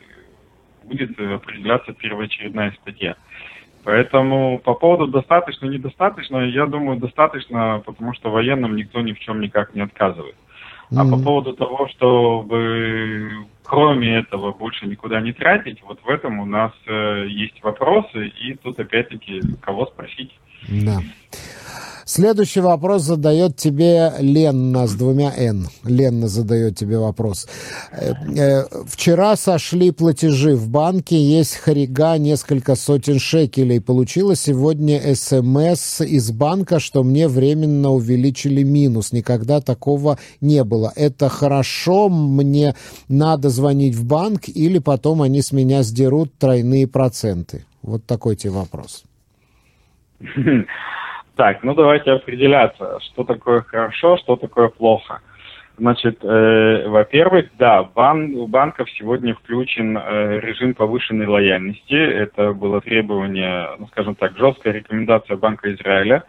будет 0.84 1.18
определяться 1.20 1.92
первоочередная 1.92 2.72
статья. 2.80 3.16
Поэтому 3.84 4.58
по 4.58 4.74
поводу 4.74 5.06
достаточно, 5.06 5.66
недостаточно, 5.66 6.38
я 6.38 6.66
думаю, 6.66 6.98
достаточно, 6.98 7.82
потому 7.84 8.14
что 8.14 8.30
военным 8.30 8.76
никто 8.76 9.00
ни 9.00 9.12
в 9.12 9.18
чем 9.20 9.40
никак 9.40 9.74
не 9.74 9.82
отказывает. 9.82 10.34
А 10.90 11.04
mm-hmm. 11.04 11.10
по 11.10 11.22
поводу 11.22 11.52
того, 11.52 11.88
чтобы 11.88 13.30
кроме 13.68 14.18
этого 14.18 14.52
больше 14.52 14.86
никуда 14.86 15.20
не 15.20 15.32
тратить, 15.32 15.82
вот 15.82 16.00
в 16.02 16.08
этом 16.08 16.40
у 16.40 16.46
нас 16.46 16.72
э, 16.86 17.26
есть 17.28 17.62
вопросы, 17.62 18.28
и 18.28 18.54
тут 18.54 18.80
опять-таки 18.80 19.42
кого 19.60 19.86
спросить. 19.86 20.32
Да. 20.68 21.00
Следующий 22.08 22.60
вопрос 22.60 23.02
задает 23.02 23.56
тебе 23.56 24.14
Ленна 24.18 24.86
с 24.86 24.94
двумя 24.94 25.30
«Н». 25.36 25.68
Ленна 25.84 26.26
задает 26.26 26.74
тебе 26.74 26.96
вопрос. 26.96 27.46
Э, 27.92 28.14
э, 28.34 28.64
вчера 28.86 29.36
сошли 29.36 29.90
платежи 29.90 30.56
в 30.56 30.70
банке, 30.70 31.22
есть 31.22 31.56
харига, 31.56 32.16
несколько 32.16 32.76
сотен 32.76 33.18
шекелей. 33.18 33.82
Получила 33.82 34.36
сегодня 34.36 35.14
СМС 35.14 36.00
из 36.00 36.30
банка, 36.30 36.80
что 36.80 37.04
мне 37.04 37.28
временно 37.28 37.90
увеличили 37.90 38.62
минус. 38.62 39.12
Никогда 39.12 39.60
такого 39.60 40.18
не 40.40 40.64
было. 40.64 40.90
Это 40.96 41.28
хорошо, 41.28 42.08
мне 42.08 42.74
надо 43.10 43.50
звонить 43.50 43.94
в 43.94 44.06
банк 44.06 44.48
или 44.48 44.78
потом 44.78 45.20
они 45.20 45.42
с 45.42 45.52
меня 45.52 45.82
сдерут 45.82 46.32
тройные 46.38 46.86
проценты? 46.86 47.66
Вот 47.82 48.06
такой 48.06 48.34
тебе 48.36 48.52
вопрос. 48.52 49.04
Так, 51.38 51.62
ну 51.62 51.72
давайте 51.72 52.10
определяться, 52.10 52.98
что 53.00 53.22
такое 53.22 53.60
хорошо, 53.60 54.16
что 54.16 54.34
такое 54.34 54.70
плохо. 54.70 55.20
Значит, 55.76 56.18
э, 56.24 56.88
во-первых, 56.88 57.50
да, 57.56 57.84
бан, 57.84 58.34
у 58.34 58.48
банков 58.48 58.90
сегодня 58.90 59.36
включен 59.36 59.96
э, 59.96 60.40
режим 60.40 60.74
повышенной 60.74 61.28
лояльности. 61.28 61.94
Это 61.94 62.52
было 62.54 62.80
требование, 62.80 63.68
ну, 63.78 63.86
скажем 63.86 64.16
так, 64.16 64.36
жесткая 64.36 64.72
рекомендация 64.72 65.36
Банка 65.36 65.72
Израиля 65.72 66.24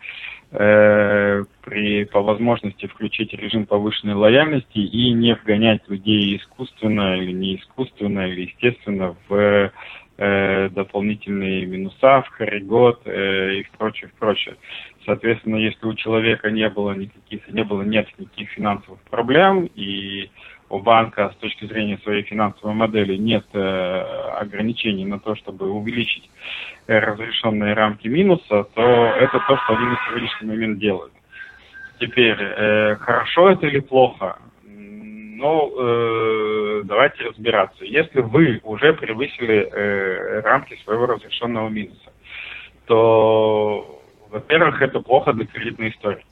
э, 0.51 1.43
при, 1.63 2.05
по 2.05 2.21
возможности 2.21 2.85
включить 2.85 3.33
режим 3.33 3.65
повышенной 3.65 4.13
лояльности 4.13 4.77
и 4.77 5.11
не 5.11 5.33
вгонять 5.33 5.81
людей 5.87 6.37
искусственно 6.37 7.17
или 7.17 7.31
не 7.31 7.55
искусственно 7.55 8.27
или 8.27 8.41
естественно 8.41 9.15
в 9.27 9.33
э, 9.33 9.71
дополнительные 10.69 11.65
минуса, 11.65 12.21
в 12.21 12.29
харигот 12.29 13.01
э, 13.05 13.55
и 13.55 13.67
прочее, 13.77 14.11
прочее. 14.19 14.57
Соответственно, 15.05 15.55
если 15.55 15.85
у 15.85 15.93
человека 15.93 16.51
не 16.51 16.69
было 16.69 16.93
никаких, 16.93 17.47
не 17.47 17.63
было, 17.63 17.83
нет 17.83 18.07
никаких 18.17 18.49
финансовых 18.49 18.99
проблем, 19.09 19.69
и 19.75 20.29
у 20.69 20.79
банка 20.79 21.31
с 21.35 21.35
точки 21.38 21.65
зрения 21.65 21.97
своей 22.03 22.23
финансовой 22.23 22.75
модели 22.75 23.15
нет 23.15 23.45
э, 23.53 24.01
ограничений 24.39 25.05
на 25.05 25.19
то, 25.19 25.35
чтобы 25.35 25.69
увеличить 25.71 26.29
э, 26.88 26.99
разрешенные 26.99 27.73
рамки 27.73 28.07
минуса, 28.07 28.65
то 28.75 28.81
это 28.81 29.39
то, 29.47 29.57
что 29.57 29.75
они 29.75 29.85
на 29.85 29.99
сегодняшний 30.07 30.47
момент 30.47 30.79
делают. 30.79 31.13
Теперь, 31.99 32.38
э, 32.39 32.95
хорошо 32.97 33.49
это 33.49 33.65
или 33.67 33.79
плохо? 33.79 34.38
Ну, 35.39 35.72
э, 35.74 36.81
давайте 36.84 37.24
разбираться. 37.24 37.86
Если 37.86 38.19
вы 38.19 38.60
уже 38.62 38.93
превысили 38.93 39.69
э, 39.72 40.41
рамки 40.41 40.77
своего 40.84 41.05
разрешенного 41.05 41.69
минуса, 41.69 42.12
то 42.88 44.01
во-первых, 44.29 44.81
это 44.81 45.00
плохо 45.00 45.31
для 45.31 45.46
кредитной 45.46 45.91
истории. 45.91 46.25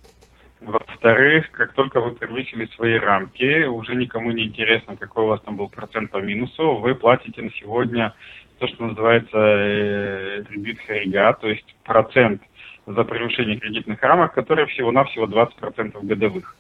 Во-вторых, 0.60 1.50
как 1.52 1.72
только 1.72 2.02
вы 2.02 2.12
превысили 2.16 2.66
свои 2.76 2.96
рамки, 2.96 3.64
уже 3.64 3.96
никому 3.96 4.32
не 4.32 4.48
интересно, 4.48 4.98
какой 4.98 5.24
у 5.24 5.28
вас 5.28 5.42
там 5.42 5.56
был 5.56 5.70
процент 5.70 6.12
по 6.12 6.18
минусу, 6.18 6.76
вы 6.76 6.94
платите 6.94 7.42
на 7.42 7.52
сегодня 7.52 8.14
то, 8.60 8.68
что 8.68 8.88
называется 8.88 9.38
э, 9.38 10.44
ребит 10.50 10.80
харига, 10.86 11.32
то 11.40 11.48
есть 11.48 11.76
процент 11.86 12.42
за 12.86 13.04
превышение 13.06 13.58
кредитных 13.58 14.02
рамок, 14.02 14.34
который 14.34 14.66
всего-навсего 14.66 15.28
20% 15.28 16.06
годовых. 16.06 16.58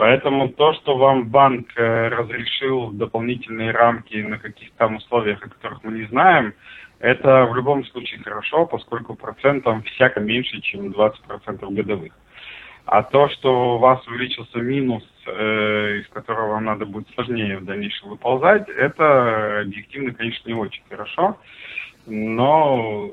Поэтому 0.00 0.48
то, 0.48 0.72
что 0.72 0.96
вам 0.96 1.28
банк 1.28 1.68
э, 1.76 2.08
разрешил 2.08 2.90
дополнительные 2.90 3.70
рамки 3.70 4.16
на 4.16 4.38
каких-то 4.38 4.74
там 4.78 4.96
условиях, 4.96 5.44
о 5.44 5.50
которых 5.50 5.84
мы 5.84 5.92
не 5.92 6.06
знаем, 6.06 6.54
это 7.00 7.44
в 7.44 7.54
любом 7.54 7.84
случае 7.84 8.22
хорошо, 8.24 8.64
поскольку 8.64 9.14
процент 9.14 9.64
там 9.64 9.82
всяко 9.82 10.20
меньше, 10.20 10.62
чем 10.62 10.86
20% 10.86 11.74
годовых. 11.74 12.14
А 12.86 13.02
то, 13.02 13.28
что 13.28 13.74
у 13.74 13.78
вас 13.78 14.00
увеличился 14.08 14.60
минус, 14.60 15.04
э, 15.26 15.98
из 15.98 16.08
которого 16.08 16.52
вам 16.52 16.64
надо 16.64 16.86
будет 16.86 17.10
сложнее 17.10 17.58
в 17.58 17.66
дальнейшем 17.66 18.08
выползать, 18.08 18.70
это 18.70 19.60
объективно, 19.60 20.14
конечно, 20.14 20.48
не 20.48 20.54
очень 20.54 20.82
хорошо. 20.88 21.36
Но 22.06 23.10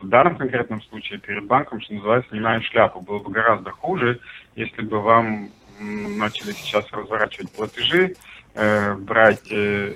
в 0.00 0.08
данном 0.08 0.34
конкретном 0.34 0.82
случае 0.82 1.20
перед 1.20 1.46
банком, 1.46 1.80
что 1.80 1.94
называется, 1.94 2.30
снимаем 2.30 2.60
шляпу. 2.62 3.00
Было 3.00 3.20
бы 3.20 3.30
гораздо 3.30 3.70
хуже, 3.70 4.18
если 4.56 4.82
бы 4.82 5.00
вам 5.00 5.50
начали 5.82 6.52
сейчас 6.52 6.84
разворачивать 6.92 7.50
платежи, 7.50 8.16
э, 8.54 8.94
брать 8.94 9.50
э, 9.50 9.94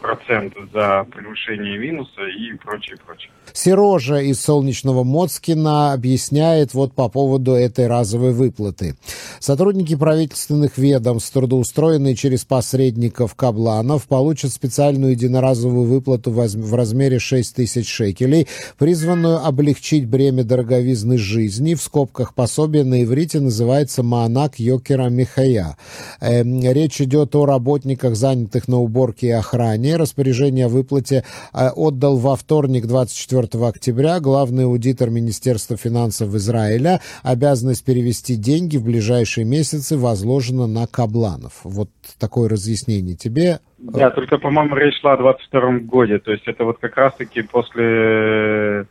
процент 0.00 0.54
за 0.72 1.06
превышение 1.10 1.78
минуса 1.78 2.22
и 2.26 2.56
прочее, 2.56 2.96
прочее. 3.04 3.30
Сережа 3.52 4.20
из 4.20 4.40
солнечного 4.40 5.04
Моцкина 5.04 5.92
объясняет 5.92 6.72
вот 6.72 6.94
по 6.94 7.08
поводу 7.08 7.52
этой 7.52 7.86
разовой 7.86 8.32
выплаты. 8.32 8.96
Сотрудники 9.40 9.96
правительственных 9.96 10.78
ведомств, 10.78 11.32
трудоустроенные 11.32 12.14
через 12.14 12.44
посредников 12.44 13.34
Кабланов, 13.34 14.06
получат 14.06 14.52
специальную 14.52 15.12
единоразовую 15.12 15.86
выплату 15.86 16.30
в 16.30 16.74
размере 16.74 17.18
6 17.18 17.56
тысяч 17.56 17.88
шекелей, 17.88 18.46
призванную 18.78 19.44
облегчить 19.44 20.06
бремя 20.06 20.44
дороговизны 20.44 21.18
жизни. 21.18 21.74
В 21.74 21.82
скобках 21.82 22.34
пособие 22.34 22.84
на 22.84 23.02
иврите 23.02 23.40
называется 23.40 24.02
«Маанак 24.02 24.58
Йокера 24.58 25.08
Михая». 25.08 25.76
Эм, 26.20 26.62
речь 26.62 27.00
идет 27.00 27.34
о 27.34 27.46
работниках, 27.46 28.14
занятых 28.14 28.68
на 28.68 28.78
уборке 28.78 29.28
и 29.28 29.30
охране, 29.30 29.89
дней. 29.90 29.96
Распоряжение 29.96 30.66
о 30.66 30.68
выплате 30.68 31.24
э, 31.52 31.68
отдал 31.74 32.18
во 32.18 32.36
вторник, 32.36 32.86
24 32.86 33.66
октября, 33.66 34.20
главный 34.20 34.64
аудитор 34.64 35.10
Министерства 35.10 35.76
финансов 35.76 36.34
Израиля. 36.34 37.00
Обязанность 37.22 37.84
перевести 37.84 38.36
деньги 38.36 38.76
в 38.76 38.84
ближайшие 38.84 39.44
месяцы 39.44 39.96
возложена 39.96 40.66
на 40.66 40.86
Кабланов. 40.86 41.52
Вот 41.64 41.90
такое 42.18 42.48
разъяснение 42.48 43.16
тебе. 43.16 43.60
Да, 43.78 44.10
только, 44.10 44.38
по-моему, 44.38 44.76
речь 44.76 45.00
шла 45.00 45.14
о 45.14 45.16
22 45.16 45.78
годе. 45.80 46.18
То 46.18 46.32
есть 46.32 46.46
это 46.46 46.64
вот 46.64 46.78
как 46.78 46.96
раз-таки 46.96 47.42
после 47.42 48.86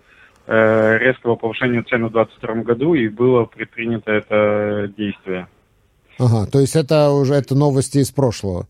э, 0.47 0.97
резкого 0.97 1.35
повышения 1.35 1.83
цен 1.83 2.07
в 2.07 2.11
2022 2.11 2.63
году 2.63 2.93
и 2.93 3.07
было 3.07 3.45
предпринято 3.45 4.11
это 4.11 4.91
действие. 4.97 5.47
Ага, 6.17 6.47
то 6.51 6.59
есть 6.59 6.75
это 6.75 7.11
уже 7.11 7.35
это 7.35 7.55
новости 7.55 7.99
из 7.99 8.11
прошлого. 8.11 8.67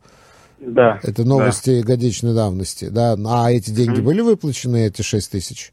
Да. 0.60 1.00
Это 1.04 1.26
новости 1.26 1.82
да. 1.82 1.88
годичной 1.88 2.34
давности, 2.34 2.90
да. 2.90 3.16
А 3.28 3.52
эти 3.52 3.72
деньги 3.72 4.00
mm-hmm. 4.00 4.04
были 4.04 4.22
выплачены, 4.22 4.88
эти 4.88 5.02
6 5.02 5.32
тысяч? 5.32 5.72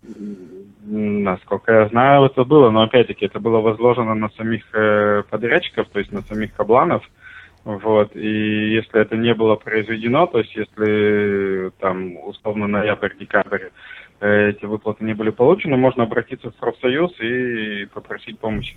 Насколько 0.85 1.73
я 1.73 1.89
знаю, 1.89 2.27
это 2.27 2.45
было, 2.45 2.71
но 2.71 2.83
опять-таки 2.83 3.27
это 3.27 3.41
было 3.41 3.59
возложено 3.59 4.15
на 4.15 4.31
самих 4.37 4.63
э, 4.73 5.25
подрядчиков, 5.29 5.89
то 5.93 5.99
есть 5.99 6.13
на 6.13 6.23
самих 6.23 6.55
кабланов. 6.55 7.03
Вот, 7.65 8.15
и 8.15 8.75
если 8.75 9.01
это 9.01 9.17
не 9.17 9.35
было 9.35 9.57
произведено, 9.57 10.27
то 10.27 10.39
есть 10.39 10.55
если 10.55 11.73
там 11.81 12.17
условно 12.25 12.69
ноябрь-декабрь 12.69 13.71
эти 14.21 14.65
выплаты 14.65 15.05
не 15.05 15.15
были 15.15 15.31
получены, 15.31 15.77
можно 15.77 16.05
обратиться 16.05 16.51
в 16.51 16.55
профсоюз 16.55 17.13
и 17.21 17.85
попросить 17.93 18.39
помощи. 18.39 18.77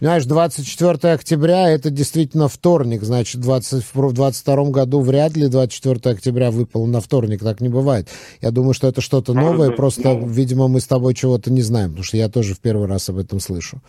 Знаешь, 0.00 0.24
24 0.24 1.12
октября 1.14 1.70
это 1.70 1.90
действительно 1.90 2.48
вторник, 2.48 3.02
значит, 3.02 3.40
20, 3.40 3.84
в 3.84 3.92
2022 3.92 4.70
году 4.70 5.00
вряд 5.00 5.36
ли 5.36 5.48
24 5.48 6.14
октября 6.14 6.50
выпало 6.50 6.86
на 6.86 7.00
вторник, 7.00 7.40
так 7.40 7.60
не 7.60 7.68
бывает. 7.68 8.08
Я 8.40 8.50
думаю, 8.50 8.74
что 8.74 8.88
это 8.88 9.00
что-то 9.00 9.34
новое, 9.34 9.68
Может, 9.68 9.76
просто, 9.76 10.14
ну... 10.14 10.26
видимо, 10.26 10.66
мы 10.66 10.80
с 10.80 10.86
тобой 10.86 11.14
чего-то 11.14 11.52
не 11.52 11.62
знаем, 11.62 11.90
потому 11.90 12.04
что 12.04 12.16
я 12.16 12.28
тоже 12.28 12.54
в 12.54 12.60
первый 12.60 12.88
раз 12.88 13.08
об 13.08 13.18
этом 13.18 13.38
слышу. 13.38 13.80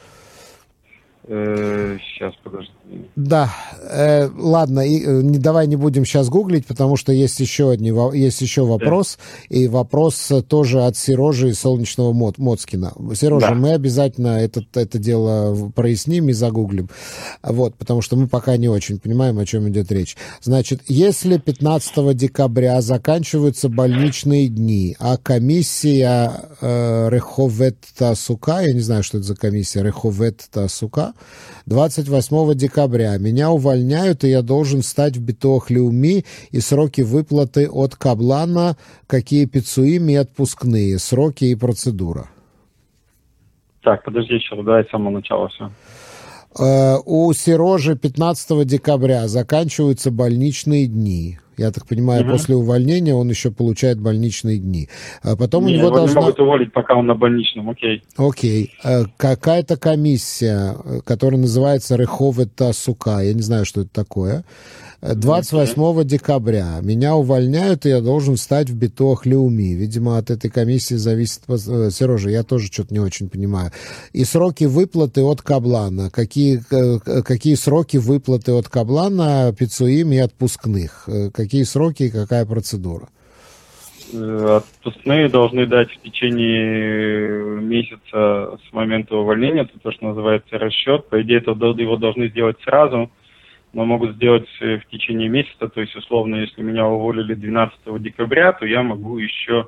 Э, 1.26 1.98
сейчас, 2.04 2.34
подожди. 2.44 2.72
Да, 3.16 3.54
э, 3.90 4.30
ладно, 4.36 4.80
и, 4.82 5.04
э, 5.04 5.22
давай 5.22 5.68
не 5.68 5.76
будем 5.76 6.06
сейчас 6.06 6.30
гуглить, 6.30 6.66
потому 6.66 6.96
что 6.96 7.12
есть 7.12 7.40
еще, 7.40 7.72
одни, 7.72 7.94
есть 8.18 8.42
еще 8.42 8.64
вопрос, 8.64 9.18
да. 9.50 9.56
и 9.56 9.68
вопрос 9.68 10.32
тоже 10.48 10.84
от 10.84 10.98
Сережи 10.98 11.50
из 11.50 11.60
Солнечного 11.60 12.14
Мод, 12.14 12.38
Моцкина. 12.38 12.94
Сережа, 13.16 13.50
да. 13.50 13.54
мы 13.54 13.74
обязательно 13.74 14.40
это, 14.40 14.64
это 14.74 14.98
дело 14.98 15.72
проясним 15.76 16.30
и 16.30 16.34
загуглим, 16.34 16.90
вот, 17.44 17.76
потому 17.76 18.02
что 18.02 18.16
мы 18.16 18.28
пока 18.28 18.58
не 18.58 18.68
очень 18.68 19.00
понимаем, 19.00 19.40
о 19.40 19.46
чем 19.46 19.70
идет 19.70 19.92
речь. 19.92 20.18
Значит, 20.42 20.82
если 20.88 21.38
15 21.38 22.16
декабря 22.16 22.82
заканчиваются 22.82 23.70
больничные 23.70 24.48
дни, 24.48 24.96
а 25.00 25.18
комиссия 25.18 26.32
э, 26.62 27.10
Реховет 27.10 27.78
Сука, 28.16 28.60
я 28.62 28.74
не 28.74 28.82
знаю, 28.82 29.04
что 29.04 29.18
это 29.18 29.28
за 29.28 29.36
комиссия 29.36 29.84
Реховет 29.84 30.48
Сука, 30.68 31.14
28 31.66 32.54
декабря. 32.56 32.83
Меня 33.18 33.52
увольняют, 33.52 34.24
и 34.24 34.30
я 34.30 34.42
должен 34.42 34.82
стать 34.82 35.18
в 35.18 35.22
Битох 35.22 35.70
Леуми, 35.70 36.26
и 36.52 36.60
сроки 36.60 37.02
выплаты 37.02 37.70
от 37.70 37.96
Каблана, 37.96 38.78
какие 39.08 39.46
пицуим 39.46 40.10
и 40.10 40.16
отпускные, 40.16 41.00
сроки 41.00 41.46
и 41.46 41.56
процедура. 41.56 42.30
Так, 43.82 44.04
подожди 44.04 44.36
еще, 44.36 44.56
давай 44.56 44.86
с 44.86 44.90
самого 44.90 45.12
начала 45.12 45.50
все. 45.50 45.70
Э, 46.58 46.98
у 47.06 47.32
Серожи 47.34 47.98
15 47.98 48.66
декабря 48.66 49.28
заканчиваются 49.28 50.12
больничные 50.12 50.88
дни. 50.88 51.40
Я 51.58 51.72
так 51.72 51.88
понимаю, 51.88 52.24
угу. 52.24 52.32
после 52.32 52.56
увольнения 52.56 53.14
он 53.14 53.30
еще 53.30 53.52
получает 53.52 54.00
больничные 54.00 54.58
дни. 54.58 54.90
А 55.22 55.36
потом 55.36 55.66
не, 55.66 55.74
у 55.74 55.78
него 55.78 55.88
его 55.88 55.98
должна... 55.98 56.20
не 56.20 56.26
могут 56.26 56.40
уволить, 56.40 56.74
пока 56.74 56.96
он 56.96 57.08
на 57.08 57.16
больничном, 57.16 57.70
окей. 57.70 58.04
Окей. 58.18 58.72
Э, 58.84 59.04
какая-то 59.18 59.78
комиссия, 59.78 60.76
э, 60.84 61.00
которая 61.06 61.40
называется 61.40 61.96
Реховета 61.96 62.74
Сука, 62.74 63.20
я 63.20 63.34
не 63.34 63.42
знаю, 63.42 63.66
что 63.66 63.82
это 63.82 63.92
такое, 63.92 64.44
28 65.04 66.04
декабря 66.06 66.80
меня 66.82 67.16
увольняют, 67.16 67.86
и 67.86 67.90
я 67.90 68.00
должен 68.00 68.38
стать 68.38 68.70
в 68.70 68.80
битох 68.80 69.26
Леуми. 69.26 69.74
Видимо, 69.76 70.18
от 70.18 70.30
этой 70.32 70.50
комиссии 70.50 70.96
зависит... 70.96 71.42
Э, 71.50 71.90
Сережа, 71.90 72.30
я 72.30 72.44
тоже 72.44 72.68
что-то 72.68 72.94
не 72.94 73.02
очень 73.02 73.30
понимаю. 73.30 73.72
И 74.14 74.24
сроки 74.24 74.64
выплаты 74.64 75.22
от 75.22 75.42
Каблана. 75.42 76.10
Какие, 76.10 76.62
э, 76.72 77.22
какие 77.22 77.56
сроки 77.56 77.98
выплаты 77.98 78.54
от 78.54 78.70
Каблана, 78.70 79.54
пицуим 79.58 80.14
и 80.14 80.20
отпускных? 80.20 81.10
Э, 81.10 81.30
какие 81.32 81.64
сроки 81.64 82.04
и 82.04 82.10
какая 82.10 82.46
процедура? 82.46 83.10
Отпускные 84.14 85.28
должны 85.28 85.66
дать 85.66 85.92
в 85.92 86.02
течение 86.02 87.60
месяца 87.62 88.58
с 88.70 88.74
момента 88.74 89.18
увольнения, 89.18 89.64
это 89.64 89.80
то, 89.82 89.92
что 89.92 90.06
называется 90.06 90.58
расчет. 90.60 91.10
По 91.10 91.22
идее, 91.24 91.40
это 91.40 91.52
его 91.52 91.98
должны 91.98 92.30
сделать 92.30 92.56
сразу– 92.64 93.12
но 93.74 93.86
могут 93.86 94.16
сделать 94.16 94.48
э, 94.62 94.78
в 94.78 94.86
течение 94.88 95.30
месяца. 95.30 95.68
То 95.68 95.82
есть, 95.82 95.96
условно, 95.96 96.36
если 96.36 96.62
меня 96.62 96.86
уволили 96.88 97.34
12 97.34 98.02
декабря, 98.02 98.54
то 98.54 98.66
я 98.66 98.84
могу 98.84 99.18
еще 99.18 99.68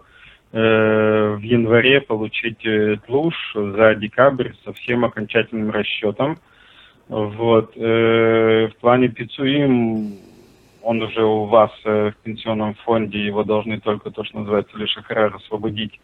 э, 0.51 1.35
в 1.37 1.41
январе 1.41 2.01
получить 2.01 2.65
э, 2.65 2.97
тлуш 3.05 3.35
за 3.53 3.95
декабрь 3.95 4.51
со 4.63 4.73
всем 4.73 5.05
окончательным 5.05 5.71
расчетом. 5.71 6.37
Вот. 7.07 7.75
В 7.75 8.71
плане 8.81 9.09
пицуим 9.09 10.17
он 10.81 11.03
уже 11.03 11.23
у 11.23 11.45
вас 11.45 11.69
в 11.83 12.15
пенсионном 12.23 12.73
фонде, 12.83 13.23
его 13.23 13.43
должны 13.43 13.79
только 13.79 14.09
то, 14.09 14.23
что 14.23 14.39
называется 14.39 14.75
лишь 14.75 14.97
охрар 14.97 15.35
освободить, 15.35 15.99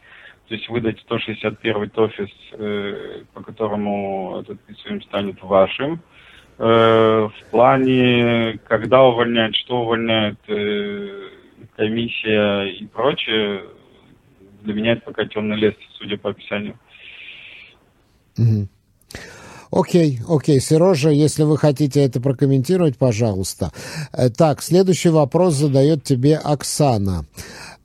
то 0.52 0.56
есть 0.56 0.68
выдать 0.68 1.00
161 1.00 1.90
тофис, 1.92 2.30
э, 2.52 3.24
по 3.34 3.42
которому 3.42 4.42
этот 4.42 4.60
пицуим 4.62 5.02
станет 5.04 5.42
вашим. 5.42 6.02
В 6.58 7.34
плане, 7.50 8.60
когда 8.68 9.04
увольняют, 9.04 9.56
что 9.56 9.82
увольняют, 9.82 10.40
э, 10.48 11.30
комиссия 11.76 12.66
и 12.66 12.86
прочее, 12.86 13.64
для 14.62 14.74
меня 14.74 14.92
это 14.94 15.02
пока 15.02 15.26
темный 15.26 15.58
лес, 15.58 15.74
судя 15.98 16.18
по 16.18 16.30
описанию. 16.30 16.78
Окей, 19.72 20.20
окей. 20.28 20.60
Сережа, 20.60 21.10
если 21.10 21.44
вы 21.44 21.58
хотите 21.58 22.04
это 22.04 22.20
прокомментировать, 22.20 22.98
пожалуйста. 22.98 23.72
Э, 24.12 24.30
так, 24.30 24.62
следующий 24.62 25.10
вопрос 25.10 25.54
задает 25.54 26.04
тебе 26.04 26.36
Оксана. 26.36 27.26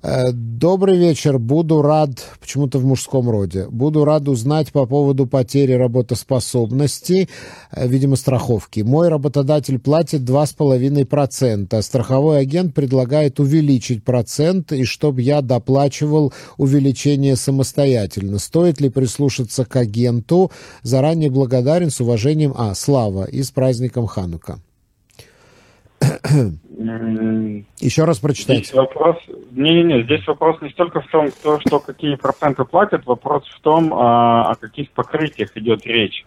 Э, 0.09 0.31
добрый 0.31 0.99
вечер. 0.99 1.41
Буду 1.41 1.83
рад, 1.83 2.11
почему-то 2.41 2.79
в 2.79 2.85
мужском 2.85 3.29
роде, 3.29 3.67
буду 3.69 4.05
рад 4.05 4.29
узнать 4.29 4.71
по 4.71 4.87
поводу 4.87 5.27
потери 5.27 5.73
работоспособности, 5.73 7.29
э, 7.73 7.89
видимо, 7.89 8.15
страховки. 8.15 8.83
Мой 8.83 9.09
работодатель 9.09 9.81
платит 9.81 10.23
2,5%. 10.23 11.83
Страховой 11.83 12.39
агент 12.39 12.73
предлагает 12.73 13.41
увеличить 13.41 14.05
процент, 14.05 14.71
и 14.71 14.85
чтобы 14.85 15.23
я 15.23 15.41
доплачивал 15.41 16.33
увеличение 16.57 17.35
самостоятельно. 17.35 18.39
Стоит 18.39 18.81
ли 18.81 18.91
прислушаться 18.91 19.65
к 19.65 19.75
агенту? 19.75 20.53
Заранее 20.83 21.31
благодарен 21.31 21.91
с 21.91 22.01
уважением. 22.01 22.55
А, 22.57 22.77
Слава, 22.77 23.25
и 23.25 23.43
с 23.43 23.51
праздником 23.51 24.07
Ханука. 24.07 24.61
Еще 26.77 28.05
раз 28.05 28.19
прочитайте. 28.19 28.65
Здесь 28.65 28.75
вопрос, 28.75 29.17
не-не-не, 29.53 30.03
здесь 30.03 30.27
вопрос 30.27 30.61
не 30.61 30.69
столько 30.71 31.01
в 31.01 31.07
том, 31.07 31.31
кто, 31.31 31.59
что 31.61 31.81
какие 31.81 32.17
проценты 32.17 32.65
платят, 32.65 33.07
вопрос 33.07 33.45
в 33.49 33.61
том, 33.61 33.95
а, 33.95 34.51
о 34.51 34.55
каких 34.57 34.91
покрытиях 34.91 35.57
идет 35.57 35.87
речь. 35.87 36.27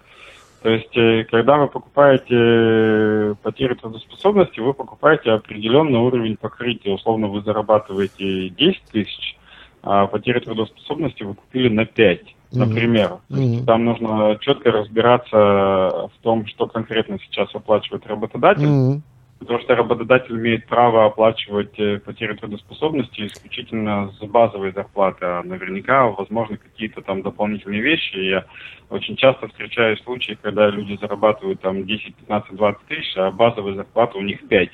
То 0.63 0.69
есть, 0.69 0.97
э, 0.97 1.23
когда 1.29 1.57
вы 1.57 1.67
покупаете 1.67 2.35
э, 2.35 3.35
потерю 3.41 3.77
трудоспособности, 3.77 4.59
вы 4.59 4.73
покупаете 4.73 5.31
определенный 5.31 5.99
уровень 5.99 6.35
покрытия. 6.35 6.91
Условно, 6.91 7.27
вы 7.27 7.41
зарабатываете 7.43 8.49
10 8.49 8.81
тысяч, 8.91 9.37
а 9.83 10.07
потерю 10.07 10.41
трудоспособности 10.41 11.23
вы 11.23 11.35
купили 11.35 11.69
на 11.69 11.85
5, 11.85 12.21
например. 12.51 13.19
Mm-hmm. 13.29 13.63
Там 13.63 13.85
нужно 13.85 14.37
четко 14.41 14.71
разбираться 14.71 15.37
в 15.37 16.11
том, 16.23 16.45
что 16.47 16.67
конкретно 16.67 17.19
сейчас 17.19 17.47
оплачивает 17.55 18.05
работодатель. 18.07 18.65
Mm-hmm 18.65 19.01
Потому 19.39 19.59
что 19.59 19.75
работодатель 19.75 20.35
имеет 20.35 20.67
право 20.67 21.05
оплачивать 21.05 21.79
э, 21.79 21.99
потери 21.99 22.33
трудоспособности 22.33 23.25
исключительно 23.25 24.11
с 24.19 24.25
базовой 24.25 24.73
зарплаты, 24.73 25.25
а 25.25 25.43
наверняка, 25.43 26.07
возможно, 26.07 26.57
какие-то 26.57 27.01
там 27.01 27.21
дополнительные 27.21 27.81
вещи. 27.81 28.17
Я 28.17 28.45
очень 28.89 29.15
часто 29.15 29.47
встречаю 29.47 29.97
случаи, 29.99 30.37
когда 30.41 30.69
люди 30.69 30.97
зарабатывают 30.99 31.61
там 31.61 31.85
10, 31.85 32.15
15, 32.15 32.53
20 32.53 32.81
тысяч, 32.87 33.17
а 33.17 33.31
базовая 33.31 33.75
зарплата 33.75 34.17
у 34.17 34.21
них 34.21 34.45
5. 34.45 34.69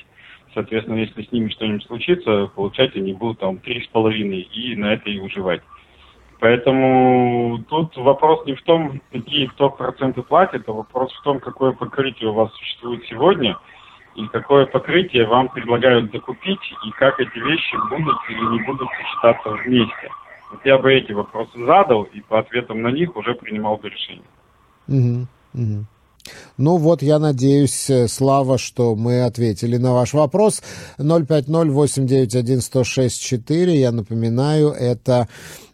Соответственно, 0.52 0.96
если 0.96 1.22
с 1.22 1.30
ними 1.30 1.48
что-нибудь 1.50 1.84
случится, 1.84 2.46
получать 2.48 2.96
они 2.96 3.12
будут 3.12 3.38
там 3.38 3.60
3,5 3.64 4.10
и 4.52 4.74
на 4.74 4.94
это 4.94 5.08
и 5.10 5.20
выживать. 5.20 5.62
Поэтому 6.40 7.64
тут 7.68 7.96
вопрос 7.96 8.44
не 8.46 8.54
в 8.54 8.62
том, 8.62 9.00
какие 9.12 9.46
кто 9.46 9.70
проценты 9.70 10.22
платит, 10.22 10.68
а 10.68 10.72
вопрос 10.72 11.12
в 11.12 11.22
том, 11.22 11.38
какое 11.38 11.70
покрытие 11.70 12.30
у 12.30 12.34
вас 12.34 12.52
существует 12.54 13.04
сегодня– 13.06 13.56
и 14.16 14.26
какое 14.28 14.66
покрытие 14.66 15.26
вам 15.26 15.48
предлагают 15.48 16.12
закупить, 16.12 16.60
и 16.86 16.90
как 16.98 17.18
эти 17.20 17.38
вещи 17.38 17.76
будут 17.90 18.16
или 18.28 18.58
не 18.58 18.64
будут 18.64 18.88
сочетаться 18.96 19.50
вместе. 19.50 20.10
Вот 20.50 20.60
я 20.64 20.78
бы 20.78 20.92
эти 20.92 21.12
вопросы 21.12 21.64
задал, 21.64 22.02
и 22.04 22.20
по 22.20 22.38
ответам 22.38 22.82
на 22.82 22.88
них 22.88 23.14
уже 23.16 23.34
принимал 23.34 23.76
бы 23.76 23.90
решение. 23.90 24.24
Угу, 24.88 25.26
угу. 25.54 25.84
Ну 26.58 26.78
вот, 26.78 27.02
я 27.02 27.18
надеюсь, 27.18 27.90
э, 27.90 28.08
Слава, 28.08 28.56
что 28.58 28.96
мы 28.96 29.22
ответили 29.22 29.76
на 29.76 29.92
ваш 29.92 30.14
вопрос. 30.14 30.62
050-891-1064, 30.98 33.70
я 33.70 33.92
напоминаю, 33.92 34.70
это 34.70 35.28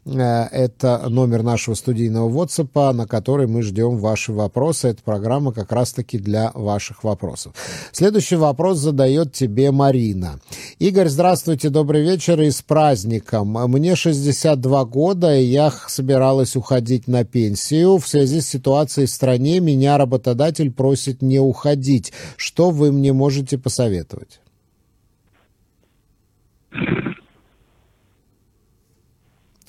это 0.05 1.09
номер 1.09 1.43
нашего 1.43 1.75
студийного 1.75 2.29
WhatsApp, 2.29 2.93
на 2.93 3.07
который 3.07 3.47
мы 3.47 3.63
ждем 3.63 3.99
ваши 3.99 4.33
вопросы. 4.33 4.89
Эта 4.89 5.03
программа 5.03 5.53
как 5.53 5.71
раз-таки 5.71 6.19
для 6.19 6.51
ваших 6.55 7.05
вопросов. 7.05 7.55
Следующий 7.93 8.37
вопрос 8.37 8.79
задает 8.79 9.33
тебе 9.33 9.71
Марина. 9.71 10.41
Игорь, 10.79 11.09
здравствуйте, 11.09 11.69
добрый 11.69 12.03
вечер 12.03 12.41
и 12.41 12.51
с 12.51 12.63
праздником. 12.63 13.53
Мне 13.71 13.95
62 13.95 14.85
года, 14.87 15.37
и 15.37 15.45
я 15.45 15.71
собиралась 15.71 16.57
уходить 16.57 17.07
на 17.07 17.25
пенсию. 17.25 17.99
В 17.99 18.09
связи 18.09 18.41
с 18.41 18.49
ситуацией 18.49 19.07
в 19.07 19.11
стране 19.11 19.61
меня 19.61 19.99
работодатель 19.99 20.73
просит 20.73 21.23
не 21.23 21.39
уходить. 21.39 22.13
Что 22.37 22.71
вы 22.71 22.91
мне 22.91 23.13
можете 23.13 23.57
посоветовать? 23.57 24.41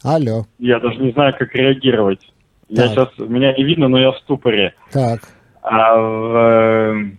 Алло. 0.03 0.45
Я 0.59 0.79
даже 0.79 0.97
не 0.97 1.11
знаю, 1.11 1.33
как 1.37 1.55
реагировать. 1.55 2.19
Так. 2.67 2.77
Я 2.77 2.87
сейчас, 2.89 3.09
меня 3.17 3.53
не 3.53 3.63
видно, 3.63 3.87
но 3.87 3.99
я 3.99 4.11
в 4.11 4.17
ступоре. 4.17 4.73
Так. 4.91 5.21
А 5.61 5.95
в, 5.95 7.09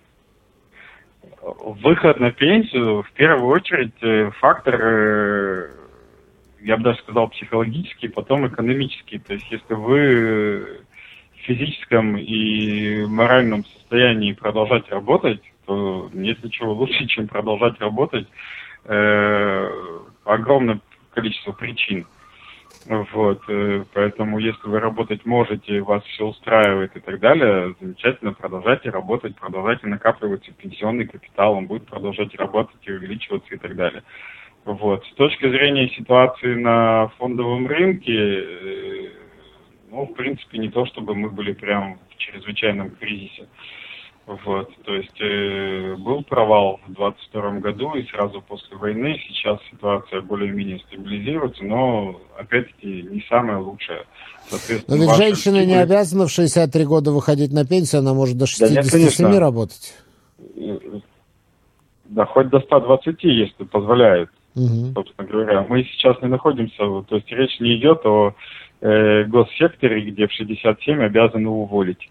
выход 1.82 2.20
на 2.20 2.30
пенсию, 2.30 3.02
в 3.02 3.10
первую 3.12 3.48
очередь, 3.48 3.94
э, 4.02 4.30
фактор, 4.38 4.78
э, 4.80 5.70
я 6.60 6.76
бы 6.76 6.82
даже 6.82 6.98
сказал, 7.00 7.28
психологический, 7.28 8.08
потом 8.08 8.46
экономический. 8.46 9.18
То 9.18 9.34
есть, 9.34 9.46
если 9.50 9.74
вы 9.74 10.80
в 11.34 11.46
физическом 11.46 12.16
и 12.18 13.06
моральном 13.06 13.64
состоянии 13.64 14.32
продолжать 14.32 14.90
работать, 14.90 15.40
то 15.66 16.10
нет 16.12 16.42
ничего 16.44 16.72
лучше, 16.74 17.06
чем 17.06 17.28
продолжать 17.28 17.80
работать. 17.80 18.26
Э, 18.84 19.70
огромное 20.24 20.80
количество 21.14 21.52
причин. 21.52 22.06
Вот, 22.86 23.40
э, 23.48 23.84
поэтому 23.94 24.38
если 24.38 24.68
вы 24.68 24.78
работать 24.78 25.24
можете, 25.24 25.80
вас 25.80 26.04
все 26.04 26.26
устраивает 26.26 26.94
и 26.94 27.00
так 27.00 27.18
далее, 27.18 27.74
замечательно, 27.80 28.34
продолжайте 28.34 28.90
работать, 28.90 29.34
продолжайте 29.36 29.86
накапливать 29.86 30.50
пенсионный 30.58 31.06
капитал, 31.06 31.54
он 31.54 31.66
будет 31.66 31.86
продолжать 31.86 32.34
работать 32.34 32.76
и 32.82 32.92
увеличиваться 32.92 33.54
и 33.54 33.58
так 33.58 33.74
далее. 33.74 34.02
Вот. 34.66 35.04
С 35.06 35.14
точки 35.14 35.48
зрения 35.48 35.88
ситуации 35.90 36.54
на 36.54 37.08
фондовом 37.18 37.66
рынке, 37.66 38.12
э, 38.12 39.10
ну, 39.90 40.04
в 40.04 40.12
принципе, 40.14 40.58
не 40.58 40.68
то, 40.68 40.84
чтобы 40.84 41.14
мы 41.14 41.30
были 41.30 41.52
прям 41.52 41.98
в 42.10 42.16
чрезвычайном 42.18 42.90
кризисе. 42.90 43.48
Вот, 44.26 44.70
то 44.84 44.94
есть 44.94 45.20
э, 45.20 45.96
был 45.96 46.22
провал 46.22 46.80
в 46.86 46.92
22 46.94 47.58
году 47.60 47.92
и 47.92 48.06
сразу 48.06 48.40
после 48.40 48.74
войны. 48.74 49.20
Сейчас 49.28 49.58
ситуация 49.70 50.22
более-менее 50.22 50.78
стабилизируется, 50.86 51.62
но 51.62 52.18
опять-таки 52.38 53.02
не 53.02 53.22
самая 53.28 53.58
лучшая. 53.58 54.06
Но 54.88 54.96
ведь 54.96 55.14
женщина 55.16 55.66
не 55.66 55.74
обязана 55.74 56.26
в 56.26 56.30
63 56.30 56.86
года 56.86 57.10
выходить 57.10 57.52
на 57.52 57.66
пенсию, 57.66 57.98
она 57.98 58.14
может 58.14 58.38
до 58.38 58.46
67 58.46 59.26
да 59.26 59.30
нет, 59.30 59.40
работать. 59.40 59.94
Да, 62.06 62.24
хоть 62.24 62.48
до 62.48 62.60
120, 62.60 63.24
если 63.24 63.64
позволяет, 63.64 64.30
угу. 64.54 64.92
собственно 64.94 65.28
говоря. 65.28 65.66
Мы 65.68 65.84
сейчас 65.84 66.16
не 66.22 66.28
находимся, 66.28 66.78
то 66.78 67.16
есть 67.16 67.30
речь 67.30 67.60
не 67.60 67.76
идет 67.76 68.06
о 68.06 68.34
э, 68.80 69.24
госсекторе, 69.24 70.00
где 70.10 70.26
в 70.26 70.32
67 70.32 71.02
обязаны 71.02 71.48
уволить 71.48 72.08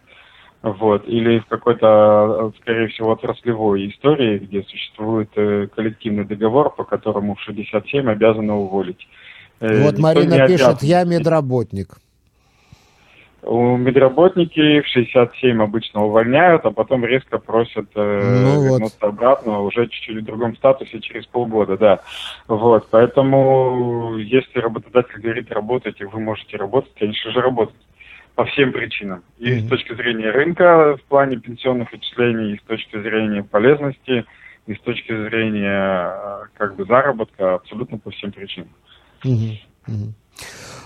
вот, 0.63 1.05
или 1.09 1.39
в 1.39 1.45
какой-то, 1.47 2.53
скорее 2.61 2.87
всего, 2.87 3.11
отраслевой 3.11 3.89
истории, 3.89 4.37
где 4.37 4.63
существует 4.63 5.29
э, 5.35 5.67
коллективный 5.67 6.23
договор, 6.23 6.73
по 6.73 6.85
которому 6.85 7.35
в 7.35 7.41
67 7.41 8.09
обязаны 8.09 8.53
уволить. 8.53 9.05
Э, 9.59 9.83
вот 9.83 9.97
Никто 9.97 10.01
Марина 10.01 10.47
пишет, 10.47 10.81
я 10.81 11.03
медработник. 11.03 11.97
У 13.41 13.75
медработники 13.75 14.79
в 14.79 14.87
67 14.87 15.61
обычно 15.61 16.05
увольняют, 16.05 16.63
а 16.63 16.71
потом 16.71 17.03
резко 17.03 17.39
просят 17.39 17.89
э, 17.95 18.41
ну, 18.41 18.63
вернуться 18.63 18.97
вот. 19.01 19.09
обратно, 19.09 19.59
уже 19.59 19.87
чуть-чуть 19.87 20.21
в 20.21 20.25
другом 20.25 20.55
статусе 20.55 21.01
через 21.01 21.25
полгода, 21.25 21.77
да. 21.77 21.99
Вот, 22.47 22.87
поэтому 22.89 24.15
если 24.17 24.59
работодатель 24.59 25.19
говорит 25.19 25.51
работать, 25.51 25.99
и 25.99 26.05
вы 26.05 26.21
можете 26.21 26.55
работать, 26.55 26.93
конечно 26.97 27.31
же, 27.31 27.41
работать 27.41 27.75
по 28.35 28.45
всем 28.45 28.71
причинам. 28.71 29.23
И 29.37 29.51
mm-hmm. 29.51 29.65
с 29.65 29.69
точки 29.69 29.95
зрения 29.95 30.31
рынка 30.31 30.97
в 30.97 31.03
плане 31.03 31.37
пенсионных 31.37 31.93
отчислений, 31.93 32.53
и 32.53 32.59
с 32.59 32.63
точки 32.63 32.99
зрения 33.01 33.43
полезности, 33.43 34.25
и 34.65 34.73
с 34.73 34.79
точки 34.79 35.11
зрения 35.11 36.09
э, 36.09 36.45
как 36.57 36.75
бы 36.75 36.85
заработка, 36.85 37.55
абсолютно 37.55 37.99
по 37.99 38.11
всем 38.11 38.31
причинам. 38.31 38.69
Mm-hmm. 39.23 39.59
Mm-hmm. 39.87 40.13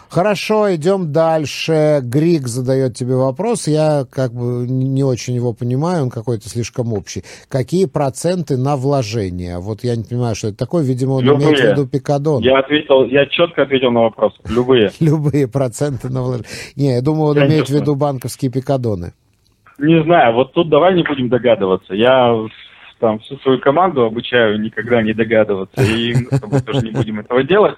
Хорошо, 0.10 0.74
идем 0.74 1.12
дальше. 1.12 2.00
Грик 2.02 2.48
задает 2.48 2.96
тебе 2.96 3.16
вопрос. 3.16 3.68
Я 3.68 4.06
как 4.10 4.34
бы 4.34 4.66
не 4.68 5.04
очень 5.04 5.36
его 5.36 5.54
понимаю, 5.54 6.04
он 6.04 6.10
какой-то 6.10 6.48
слишком 6.50 6.94
общий. 6.94 7.24
Какие 7.50 7.86
проценты 7.86 8.58
на 8.58 8.76
вложение? 8.76 9.60
Вот 9.60 9.84
я 9.84 9.96
не 9.96 10.04
понимаю, 10.04 10.36
что 10.36 10.50
это 10.50 10.58
такое. 10.58 10.84
Видимо, 10.84 11.14
он 11.14 11.24
Любые. 11.24 11.50
имеет 11.50 11.60
в 11.60 11.72
виду 11.72 11.88
пикадон. 11.88 12.42
Я 12.44 12.60
ответил, 12.60 13.06
я 13.06 13.26
четко 13.26 13.64
ответил 13.64 13.92
на 13.92 14.02
вопрос. 14.02 14.34
Любые. 14.48 14.92
Любые 15.00 15.48
проценты 15.48 16.10
на 16.10 16.22
вложение. 16.22 16.50
Не, 16.76 16.96
я 16.96 17.02
думаю, 17.02 17.30
он 17.30 17.34
Конечно. 17.36 17.54
имеет 17.54 17.70
в 17.70 17.74
виду 17.74 17.96
банковские 17.96 18.52
пикадоны. 18.52 19.14
Не 19.78 20.02
знаю, 20.04 20.34
вот 20.34 20.54
тут 20.54 20.70
давай 20.70 20.96
не 20.96 21.04
будем 21.04 21.30
догадываться. 21.30 21.94
Я 21.94 22.34
там 23.00 23.20
всю 23.20 23.38
свою 23.38 23.60
команду 23.60 24.04
обучаю 24.04 24.60
никогда 24.60 25.02
не 25.02 25.14
догадываться, 25.14 25.82
и 25.82 26.16
мы 26.32 26.62
тоже 26.62 26.82
не 26.82 26.92
будем 26.92 27.20
этого 27.20 27.44
делать. 27.44 27.76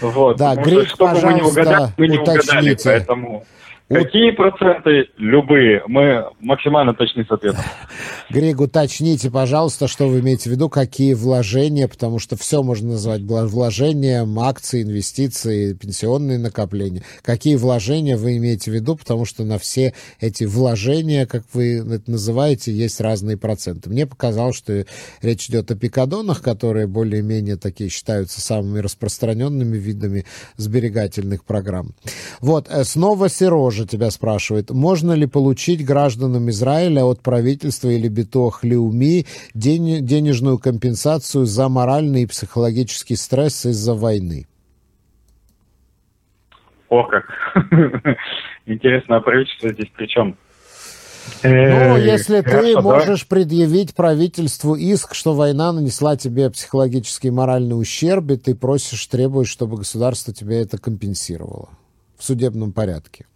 Вот, 0.00 0.36
да, 0.36 0.54
Грик, 0.56 0.86
что, 0.88 1.08
чтобы 1.08 1.26
мы 1.26 1.34
не 1.34 1.42
угадали, 1.42 1.92
мы 1.96 2.08
не 2.08 2.18
угадали, 2.18 2.76
поэтому... 2.82 3.44
Какие 3.88 4.32
проценты? 4.32 5.08
Любые. 5.16 5.82
Мы 5.86 6.26
максимально 6.40 6.92
точны 6.92 7.24
с 7.24 7.30
ответом. 7.30 7.62
Григ, 8.30 8.60
уточните, 8.60 9.30
пожалуйста, 9.30 9.88
что 9.88 10.08
вы 10.08 10.20
имеете 10.20 10.50
в 10.50 10.52
виду, 10.52 10.68
какие 10.68 11.14
вложения, 11.14 11.88
потому 11.88 12.18
что 12.18 12.36
все 12.36 12.62
можно 12.62 12.90
назвать 12.90 13.22
вложением, 13.22 14.38
акции, 14.40 14.82
инвестиции, 14.82 15.72
пенсионные 15.72 16.38
накопления. 16.38 17.02
Какие 17.22 17.56
вложения 17.56 18.18
вы 18.18 18.36
имеете 18.36 18.70
в 18.70 18.74
виду, 18.74 18.94
потому 18.94 19.24
что 19.24 19.44
на 19.44 19.58
все 19.58 19.94
эти 20.20 20.44
вложения, 20.44 21.24
как 21.24 21.44
вы 21.54 21.78
это 21.78 22.10
называете, 22.10 22.72
есть 22.72 23.00
разные 23.00 23.38
проценты. 23.38 23.88
Мне 23.88 24.06
показалось, 24.06 24.56
что 24.56 24.84
речь 25.22 25.48
идет 25.48 25.70
о 25.70 25.76
пикадонах, 25.76 26.42
которые 26.42 26.86
более-менее 26.86 27.56
такие 27.56 27.88
считаются 27.88 28.42
самыми 28.42 28.80
распространенными 28.80 29.78
видами 29.78 30.26
сберегательных 30.58 31.42
программ. 31.44 31.94
Вот, 32.42 32.66
э, 32.68 32.84
снова 32.84 33.30
Серожа 33.30 33.77
тоже 33.78 33.88
тебя 33.88 34.10
спрашивает, 34.10 34.70
можно 34.70 35.12
ли 35.12 35.26
получить 35.26 35.84
гражданам 35.84 36.50
Израиля 36.50 37.04
от 37.04 37.22
правительства 37.22 37.88
или 37.88 38.08
Битох 38.08 38.64
Леуми 38.64 39.26
денежную 39.54 40.58
компенсацию 40.58 41.46
за 41.46 41.68
моральный 41.68 42.22
и 42.22 42.26
психологический 42.26 43.16
стресс 43.16 43.66
из-за 43.66 43.94
войны? 43.94 44.46
О, 46.88 47.04
как. 47.04 47.24
Интересно, 48.66 49.16
а 49.16 49.20
правительство 49.20 49.72
здесь 49.72 49.90
при 49.96 50.06
чем? 50.06 50.36
Ну, 51.42 51.96
если 51.98 52.40
ты 52.40 52.80
можешь 52.80 53.28
предъявить 53.28 53.94
правительству 53.94 54.74
иск, 54.74 55.14
что 55.14 55.34
война 55.34 55.72
нанесла 55.72 56.16
тебе 56.16 56.50
психологический 56.50 57.28
и 57.28 57.30
моральный 57.30 57.78
ущерб, 57.78 58.30
и 58.30 58.36
ты 58.38 58.54
просишь, 58.54 59.06
требуешь, 59.06 59.48
чтобы 59.48 59.76
государство 59.76 60.32
тебе 60.32 60.62
это 60.62 60.78
компенсировало 60.78 61.68
в 62.16 62.24
судебном 62.24 62.72
порядке. 62.72 63.27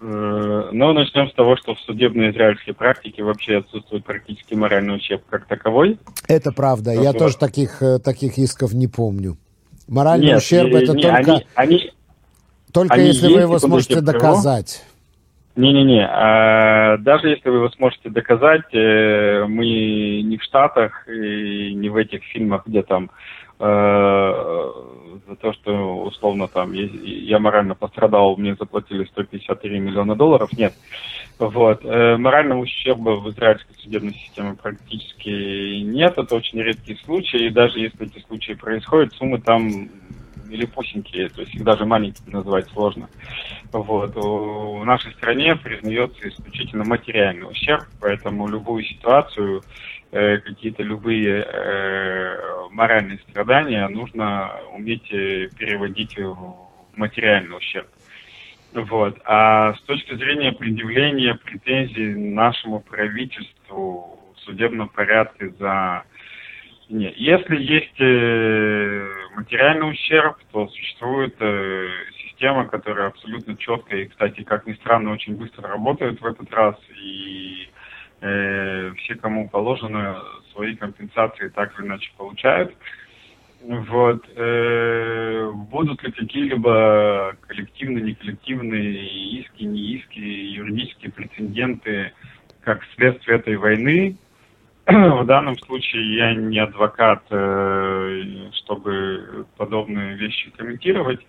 Э, 0.00 0.68
но 0.72 0.92
начнем 0.92 1.28
с 1.28 1.34
того, 1.34 1.56
что 1.56 1.74
в 1.74 1.80
судебной 1.80 2.30
израильской 2.30 2.74
практике 2.74 3.22
вообще 3.24 3.58
отсутствует 3.58 4.04
практически 4.04 4.54
моральный 4.54 4.96
ущерб 4.96 5.22
как 5.28 5.46
таковой. 5.46 5.98
Это 6.28 6.52
правда. 6.52 6.92
Я 6.92 7.12
тоже 7.12 7.36
таких, 7.36 7.82
э, 7.82 7.98
таких 7.98 8.38
исков 8.38 8.72
не 8.72 8.86
помню. 8.86 9.36
Моральный 9.88 10.28
Нет, 10.28 10.38
ущерб 10.38 10.70
не, 10.70 10.82
это 10.82 10.92
не, 10.92 11.02
только, 11.02 11.16
они, 11.16 11.46
они, 11.54 11.92
только 12.72 12.94
они 12.94 13.06
если 13.06 13.32
вы 13.32 13.40
его 13.40 13.58
сможете 13.58 14.00
доказать. 14.00 14.84
Не-не-не, 15.56 16.06
а, 16.06 16.98
даже 16.98 17.30
если 17.30 17.48
вы 17.48 17.56
его 17.56 17.70
сможете 17.70 18.10
доказать, 18.10 18.72
э, 18.72 19.44
мы 19.48 20.22
не 20.22 20.36
в 20.36 20.42
Штатах 20.44 21.08
и 21.08 21.74
не 21.74 21.88
в 21.88 21.96
этих 21.96 22.22
фильмах, 22.22 22.64
где 22.66 22.82
там 22.82 23.10
Э, 23.60 24.70
за 25.28 25.36
то, 25.36 25.52
что 25.52 26.02
условно 26.04 26.48
там 26.48 26.72
я 26.72 27.38
морально 27.38 27.74
пострадал, 27.74 28.36
мне 28.36 28.54
заплатили 28.54 29.04
153 29.04 29.78
миллиона 29.78 30.16
долларов. 30.16 30.50
Нет. 30.56 30.74
Вот. 31.38 31.84
Э, 31.84 32.16
морального 32.16 32.60
ущерба 32.60 33.10
в 33.20 33.30
израильской 33.30 33.76
судебной 33.76 34.14
системе 34.14 34.56
практически 34.60 35.82
нет. 35.82 36.16
Это 36.16 36.34
очень 36.34 36.60
редкие 36.60 36.98
случаи. 37.04 37.46
И 37.46 37.50
даже 37.50 37.78
если 37.78 38.06
эти 38.06 38.24
случаи 38.26 38.54
происходят, 38.54 39.12
суммы 39.14 39.40
там 39.40 39.88
или 40.50 40.64
пусенькие, 40.64 41.28
то 41.28 41.42
есть 41.42 41.54
их 41.54 41.62
даже 41.62 41.84
маленькие 41.84 42.32
назвать 42.32 42.68
сложно. 42.70 43.08
Вот. 43.70 44.14
В 44.14 44.84
нашей 44.84 45.12
стране 45.12 45.54
признается 45.56 46.26
исключительно 46.28 46.84
материальный 46.84 47.50
ущерб, 47.50 47.84
поэтому 48.00 48.48
любую 48.48 48.82
ситуацию, 48.84 49.62
какие-то 50.10 50.82
любые 50.82 51.44
э, 51.44 52.68
моральные 52.70 53.18
страдания 53.28 53.86
нужно 53.88 54.52
уметь 54.72 55.08
переводить 55.08 56.16
в 56.16 56.68
материальный 56.96 57.56
ущерб. 57.56 57.88
Вот. 58.72 59.18
А 59.24 59.74
с 59.74 59.82
точки 59.82 60.14
зрения 60.14 60.52
предъявления 60.52 61.34
претензий 61.34 62.14
нашему 62.14 62.80
правительству 62.80 64.18
в 64.34 64.40
судебном 64.40 64.88
порядке 64.88 65.50
за... 65.58 66.04
Нет. 66.90 67.14
Если 67.16 67.56
есть 67.56 68.00
э, 68.00 69.08
материальный 69.34 69.90
ущерб, 69.90 70.38
то 70.52 70.68
существует 70.68 71.36
э, 71.38 71.88
система, 72.22 72.66
которая 72.66 73.08
абсолютно 73.08 73.56
четкая 73.56 74.00
и, 74.00 74.06
кстати, 74.06 74.42
как 74.42 74.66
ни 74.66 74.72
странно, 74.74 75.12
очень 75.12 75.36
быстро 75.36 75.68
работает 75.68 76.20
в 76.20 76.26
этот 76.26 76.50
раз. 76.50 76.76
И 77.02 77.68
э, 78.20 78.92
все, 78.98 79.14
кому 79.16 79.48
положено, 79.48 80.22
свои 80.52 80.74
компенсации 80.76 81.48
так 81.48 81.78
или 81.78 81.86
иначе 81.86 82.10
получают. 82.16 82.74
Вот. 83.60 84.24
Э, 84.36 85.50
будут 85.52 86.02
ли 86.02 86.12
какие-либо 86.12 87.36
коллективные, 87.46 88.04
неколлективные 88.04 89.40
иски, 89.40 89.64
не 89.64 89.96
иски, 89.96 90.18
юридические 90.18 91.10
прецеденты 91.10 92.12
как 92.62 92.82
следствие 92.96 93.38
этой 93.38 93.56
войны? 93.56 94.16
В 94.86 95.24
данном 95.24 95.58
случае 95.58 96.16
я 96.16 96.34
не 96.34 96.58
адвокат, 96.58 97.22
э, 97.30 98.50
чтобы 98.54 99.46
подобные 99.56 100.16
вещи 100.16 100.50
комментировать. 100.56 101.20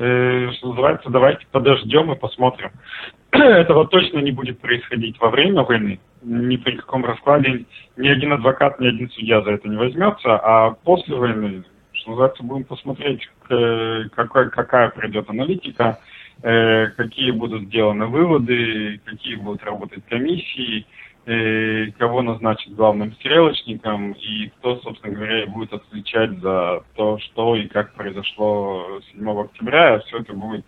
Э, 0.00 0.52
что 0.52 0.68
называется, 0.68 1.10
давайте 1.10 1.44
подождем 1.50 2.12
и 2.12 2.16
посмотрим. 2.16 2.70
Этого 3.32 3.84
точно 3.88 4.20
не 4.20 4.30
будет 4.30 4.60
происходить 4.60 5.18
во 5.18 5.28
время 5.28 5.64
войны. 5.64 5.98
Ни 6.22 6.56
при 6.56 6.76
каком 6.76 7.04
раскладе 7.04 7.64
ни 7.96 8.08
один 8.08 8.32
адвокат, 8.32 8.78
ни 8.78 8.86
один 8.86 9.10
судья 9.10 9.42
за 9.42 9.50
это 9.50 9.68
не 9.68 9.76
возьмется. 9.76 10.38
А 10.38 10.70
после 10.70 11.16
войны, 11.16 11.64
что 11.92 12.10
называется, 12.10 12.44
будем 12.44 12.64
посмотреть, 12.64 13.28
какая, 13.48 14.50
какая 14.50 14.90
придет 14.90 15.28
аналитика, 15.28 15.98
э, 16.44 16.86
какие 16.96 17.32
будут 17.32 17.64
сделаны 17.64 18.06
выводы, 18.06 19.00
какие 19.04 19.34
будут 19.34 19.64
работать 19.64 20.04
комиссии, 20.08 20.86
э, 21.28 21.90
кого 21.98 22.22
назначить 22.22 22.74
главным 22.74 23.12
стрелочником 23.14 24.12
и 24.12 24.48
кто, 24.58 24.76
собственно 24.80 25.14
говоря, 25.14 25.46
будет 25.46 25.72
отвечать 25.72 26.38
за 26.40 26.82
то, 26.94 27.18
что 27.18 27.56
и 27.56 27.66
как 27.68 27.94
произошло 27.94 29.00
7 29.12 29.40
октября. 29.40 29.94
А 29.94 30.00
все 30.00 30.18
это 30.18 30.32
будет 30.32 30.66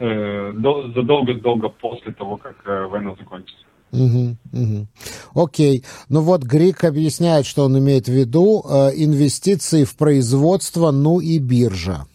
э, 0.00 0.52
задолго-долго 0.94 1.68
после 1.68 2.12
того, 2.12 2.36
как 2.36 2.56
война 2.90 3.14
закончится. 3.18 3.64
Угу, 3.92 4.36
угу. 4.52 4.86
Окей. 5.34 5.84
Ну 6.08 6.20
вот 6.20 6.42
Грик 6.42 6.84
объясняет, 6.84 7.46
что 7.46 7.64
он 7.64 7.78
имеет 7.78 8.06
в 8.06 8.12
виду 8.12 8.62
э, 8.68 8.90
инвестиции 8.96 9.84
в 9.84 9.96
производство, 9.96 10.90
ну 10.90 11.20
и 11.20 11.38
биржа. 11.38 12.06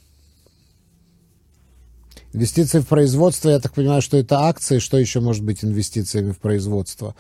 Инвестиции 2.34 2.80
в 2.80 2.88
производство, 2.88 3.50
я 3.50 3.60
так 3.60 3.74
понимаю, 3.74 4.02
что 4.02 4.18
это 4.18 4.42
акции, 4.42 4.80
что 4.80 4.98
еще 4.98 5.20
может 5.20 5.44
быть 5.44 5.64
инвестициями 5.64 6.32
в 6.32 6.40
производство? 6.40 7.16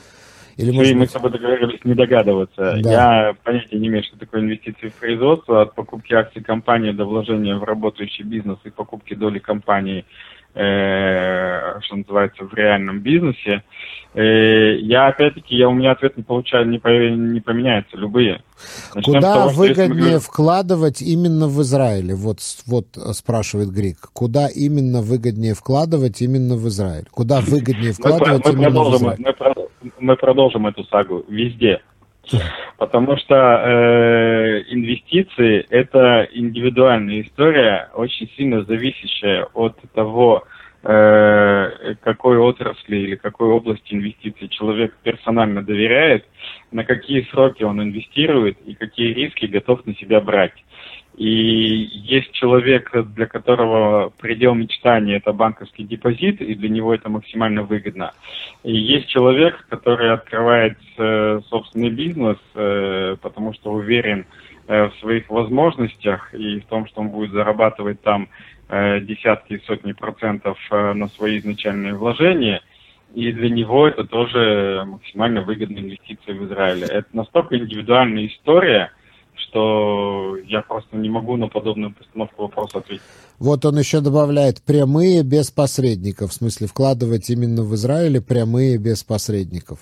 Или, 0.57 0.71
может 0.71 0.93
мы 0.93 0.99
быть... 1.01 1.09
с 1.09 1.13
тобой 1.13 1.31
договорились 1.31 1.83
не 1.83 1.93
догадываться. 1.93 2.79
Да. 2.81 2.91
Я 2.91 3.35
понятия 3.43 3.79
не 3.79 3.87
имею, 3.87 4.03
что 4.03 4.17
такое 4.17 4.41
инвестиции 4.41 4.89
в 4.89 4.93
производство. 4.95 5.61
От 5.63 5.75
покупки 5.75 6.13
акций 6.13 6.43
компании 6.43 6.91
до 6.91 7.05
вложения 7.05 7.55
в 7.55 7.63
работающий 7.63 8.23
бизнес 8.23 8.59
и 8.63 8.69
покупки 8.69 9.13
доли 9.13 9.39
компании– 9.39 10.05
э, 10.55 11.79
что 11.81 11.95
называется, 11.95 12.43
в 12.43 12.53
реальном 12.53 12.99
бизнесе, 12.99 13.51
э, 13.51 13.61
я 14.15 15.07
опять-таки, 15.07 15.55
я 15.55 15.69
у 15.69 15.73
меня 15.73 15.91
ответ 15.91 16.17
не 16.17 16.23
получаю, 16.23 16.67
не, 16.67 16.79
по, 16.79 16.89
не 16.89 17.41
поменяется, 17.41 17.97
любые. 17.97 18.41
Начнем 18.93 19.15
Куда 19.15 19.33
того, 19.33 19.49
выгоднее 19.49 20.13
мы... 20.13 20.19
вкладывать 20.19 21.01
именно 21.01 21.47
в 21.47 21.61
Израиле? 21.61 22.13
Вот, 22.15 22.39
вот 22.67 22.85
спрашивает 23.13 23.69
Грик. 23.69 23.97
Куда 24.13 24.47
именно 24.47 25.01
выгоднее 25.01 25.55
вкладывать 25.55 26.21
именно 26.21 26.55
в 26.55 26.67
Израиль? 26.67 27.05
Куда 27.11 27.41
выгоднее 27.41 27.93
вкладывать 27.93 28.45
мы, 28.45 28.51
мы 28.53 28.63
именно 28.63 28.83
в 28.83 28.95
Израиль? 28.95 29.19
Мы, 29.81 29.91
мы 29.99 30.15
продолжим 30.15 30.67
эту 30.67 30.83
сагу 30.85 31.25
везде. 31.27 31.81
Потому 32.77 33.17
что 33.17 33.35
э, 33.35 34.63
инвестиции 34.69 35.65
это 35.69 36.27
индивидуальная 36.31 37.21
история, 37.21 37.89
очень 37.95 38.29
сильно 38.37 38.63
зависящая 38.63 39.47
от 39.53 39.75
того, 39.93 40.43
э, 40.45 40.62
какой 40.83 42.37
отрасли 42.37 42.97
или 42.97 43.15
какой 43.15 43.47
области 43.47 43.93
инвестиций 43.93 44.49
человек 44.49 44.93
персонально 45.01 45.63
доверяет, 45.63 46.25
на 46.71 46.83
какие 46.83 47.21
сроки 47.31 47.63
он 47.63 47.81
инвестирует 47.81 48.57
и 48.65 48.73
какие 48.73 49.13
риски 49.13 49.45
готов 49.45 49.85
на 49.85 49.95
себя 49.95 50.19
брать. 50.19 50.53
И 51.15 51.27
есть 51.27 52.31
человек, 52.31 52.91
для 53.13 53.27
которого 53.27 54.11
предел 54.17 54.55
мечтания– 54.55 55.17
это 55.17 55.31
банковский 55.31 55.83
депозит, 55.83 56.41
и 56.41 56.55
для 56.55 56.69
него 56.69 56.93
это 56.93 57.07
максимально 57.09 57.63
выгодно. 57.63 58.13
И 58.63 58.75
есть 58.75 59.07
человек, 59.09 59.63
который 59.69 60.11
открывает 60.11 60.77
э, 60.97 61.39
собственный 61.49 61.91
бизнес, 61.91 62.37
э, 62.55 63.15
потому 63.21 63.53
что 63.53 63.71
уверен 63.73 64.21
э, 64.21 64.52
в 64.67 64.93
своих 64.99 65.29
возможностях 65.29 66.33
и 66.33 66.59
в 66.59 66.65
том, 66.65 66.87
что 66.87 67.01
он 67.01 67.09
будет 67.09 67.31
зарабатывать 67.31 68.01
там 68.01 68.29
э, 68.69 68.99
десятки 69.01 69.53
и 69.53 69.63
сотни 69.65 69.91
процентов 69.91 70.57
э, 70.71 70.93
на 70.93 71.07
свои 71.09 71.39
изначальные 71.39 71.95
вложения– 71.95 72.61
и 73.13 73.31
для 73.31 73.49
него 73.49 73.87
это 73.87 74.05
тоже 74.05 74.85
максимально 74.87 75.41
выгодная 75.41 75.83
инвестиция 75.83 76.33
в 76.33 76.45
Израиле. 76.45 76.87
Это 76.87 77.07
настолько 77.13 77.57
индивидуальная 77.57 78.25
история– 78.25 78.91
что 79.35 80.37
я 80.47 80.61
просто 80.61 80.95
не 80.97 81.09
могу 81.09 81.37
на 81.37 81.47
подобную 81.47 81.93
постановку 81.93 82.43
вопроса 82.43 82.79
ответить. 82.79 83.03
Вот 83.39 83.65
он 83.65 83.77
еще 83.77 83.99
добавляет 83.99 84.61
прямые 84.61 85.23
без 85.23 85.51
посредников, 85.51 86.31
в 86.31 86.33
смысле 86.33 86.67
вкладывать 86.67 87.29
именно 87.29 87.63
в 87.63 87.73
Израиле 87.75 88.21
прямые 88.21 88.77
без 88.77 89.03
посредников. 89.03 89.79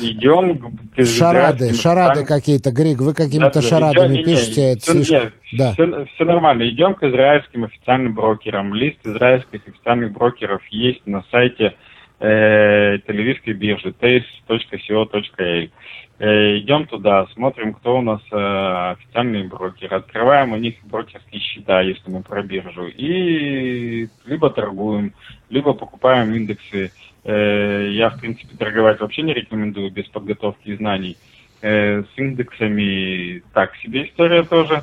Идем 0.00 0.78
к 0.96 1.04
Шарады, 1.04 1.74
шарады 1.74 2.24
какие-то, 2.24 2.70
Григ, 2.70 2.98
вы 2.98 3.14
какими-то 3.14 3.60
да, 3.60 3.62
шарадами 3.62 4.14
идем, 4.14 4.24
пишете. 4.24 4.60
Не, 4.60 4.66
не, 4.66 4.72
это 4.72 4.80
все, 4.82 4.92
слишком... 4.92 5.16
нет, 5.16 5.32
да. 5.52 5.72
все, 5.72 6.06
все 6.14 6.24
нормально, 6.24 6.68
идем 6.68 6.94
к 6.94 7.02
израильским 7.02 7.64
официальным 7.64 8.14
брокерам. 8.14 8.74
Лист 8.74 8.98
израильских 9.04 9.66
официальных 9.66 10.12
брокеров 10.12 10.62
есть 10.70 11.06
на 11.06 11.24
сайте 11.30 11.74
э, 12.20 12.98
телевизской 13.06 13.52
биржи 13.52 13.94
tace.co.il. 14.00 15.70
Э, 16.18 16.58
идем 16.58 16.86
туда, 16.86 17.26
смотрим, 17.34 17.72
кто 17.74 17.98
у 17.98 18.02
нас 18.02 18.20
э, 18.30 18.92
официальные 18.92 19.44
брокеры, 19.44 19.96
открываем 19.96 20.52
у 20.52 20.56
них 20.56 20.76
брокерские 20.84 21.40
счета, 21.40 21.80
если 21.80 22.10
мы 22.10 22.22
про 22.22 22.42
биржу, 22.42 22.86
и 22.86 24.08
либо 24.24 24.50
торгуем, 24.50 25.14
либо 25.50 25.72
покупаем 25.72 26.32
индексы. 26.34 26.92
Э, 27.24 27.88
я, 27.90 28.10
в 28.10 28.20
принципе, 28.20 28.56
торговать 28.56 29.00
вообще 29.00 29.22
не 29.22 29.34
рекомендую 29.34 29.90
без 29.90 30.06
подготовки 30.08 30.68
и 30.68 30.76
знаний. 30.76 31.16
С 31.60 32.06
индексами 32.16 33.40
так 33.54 33.76
себе 33.76 34.06
история 34.06 34.42
тоже. 34.42 34.82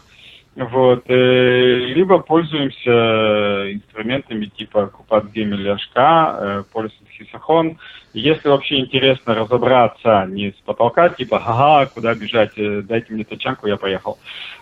Вот. 0.55 1.03
Либо 1.07 2.19
пользуемся 2.19 3.71
инструментами 3.71 4.45
типа 4.45 4.87
Купат 4.87 5.31
Гемель 5.31 5.69
Ашка, 5.69 6.65
Полис 6.73 6.91
Хисахон. 7.19 7.77
Если 8.13 8.49
вообще 8.49 8.79
интересно 8.79 9.35
разобраться 9.35 10.25
не 10.27 10.51
с 10.51 10.55
потолка, 10.65 11.09
типа, 11.09 11.37
ага, 11.37 11.91
куда 11.93 12.15
бежать, 12.15 12.53
э, 12.57 12.81
дайте 12.81 13.13
мне 13.13 13.23
тачанку, 13.23 13.67
я 13.67 13.77
поехал. 13.77 14.17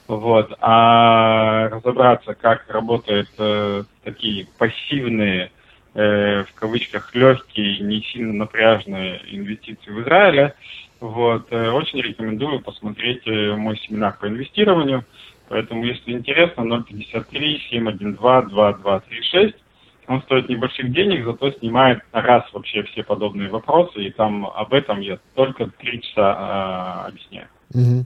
Вот, 0.07 0.53
а 0.59 1.69
разобраться, 1.69 2.33
как 2.33 2.65
работают 2.69 3.29
э, 3.37 3.83
такие 4.03 4.47
пассивные, 4.57 5.51
э, 5.95 6.43
в 6.43 6.53
кавычках, 6.55 7.15
легкие, 7.15 7.79
не 7.79 8.01
сильно 8.01 8.33
напряжные 8.33 9.21
инвестиции 9.29 9.91
в 9.91 10.01
Израиле, 10.01 10.53
вот, 10.99 11.47
э, 11.51 11.69
очень 11.69 12.01
рекомендую 12.01 12.59
посмотреть 12.61 13.25
э, 13.27 13.55
мой 13.55 13.77
семинар 13.77 14.17
по 14.19 14.27
инвестированию. 14.27 15.05
Поэтому, 15.49 15.83
если 15.85 16.11
интересно, 16.11 16.63
053 16.83 17.59
712 17.69 18.51
2236 18.51 19.55
он 20.07 20.21
стоит 20.21 20.47
небольших 20.47 20.91
денег, 20.93 21.25
зато 21.25 21.51
снимает 21.51 21.99
раз 22.13 22.43
вообще 22.53 22.83
все 22.83 23.03
подобные 23.03 23.49
вопросы, 23.49 24.05
и 24.05 24.11
там 24.11 24.45
об 24.45 24.73
этом 24.73 25.01
я 25.01 25.19
только 25.35 25.69
три 25.79 26.01
часа 26.01 27.03
э, 27.03 27.07
объясняю. 27.09 27.47
Угу. 27.73 28.05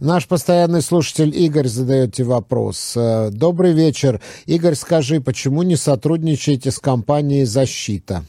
Наш 0.00 0.28
постоянный 0.28 0.82
слушатель 0.82 1.34
Игорь 1.34 1.66
задает 1.66 2.12
тебе 2.12 2.28
вопрос. 2.28 2.94
Э, 2.96 3.30
добрый 3.30 3.72
вечер. 3.72 4.20
Игорь, 4.46 4.74
скажи, 4.74 5.20
почему 5.20 5.62
не 5.62 5.76
сотрудничаете 5.76 6.70
с 6.70 6.78
компанией 6.78 7.44
«Защита»? 7.44 8.22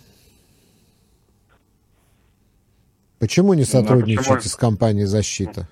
Почему 3.19 3.53
не 3.53 3.63
сотрудничаете 3.63 4.29
ну, 4.29 4.35
почему... 4.35 4.49
с 4.51 4.55
компанией 4.55 5.05
«Защита»? 5.05 5.67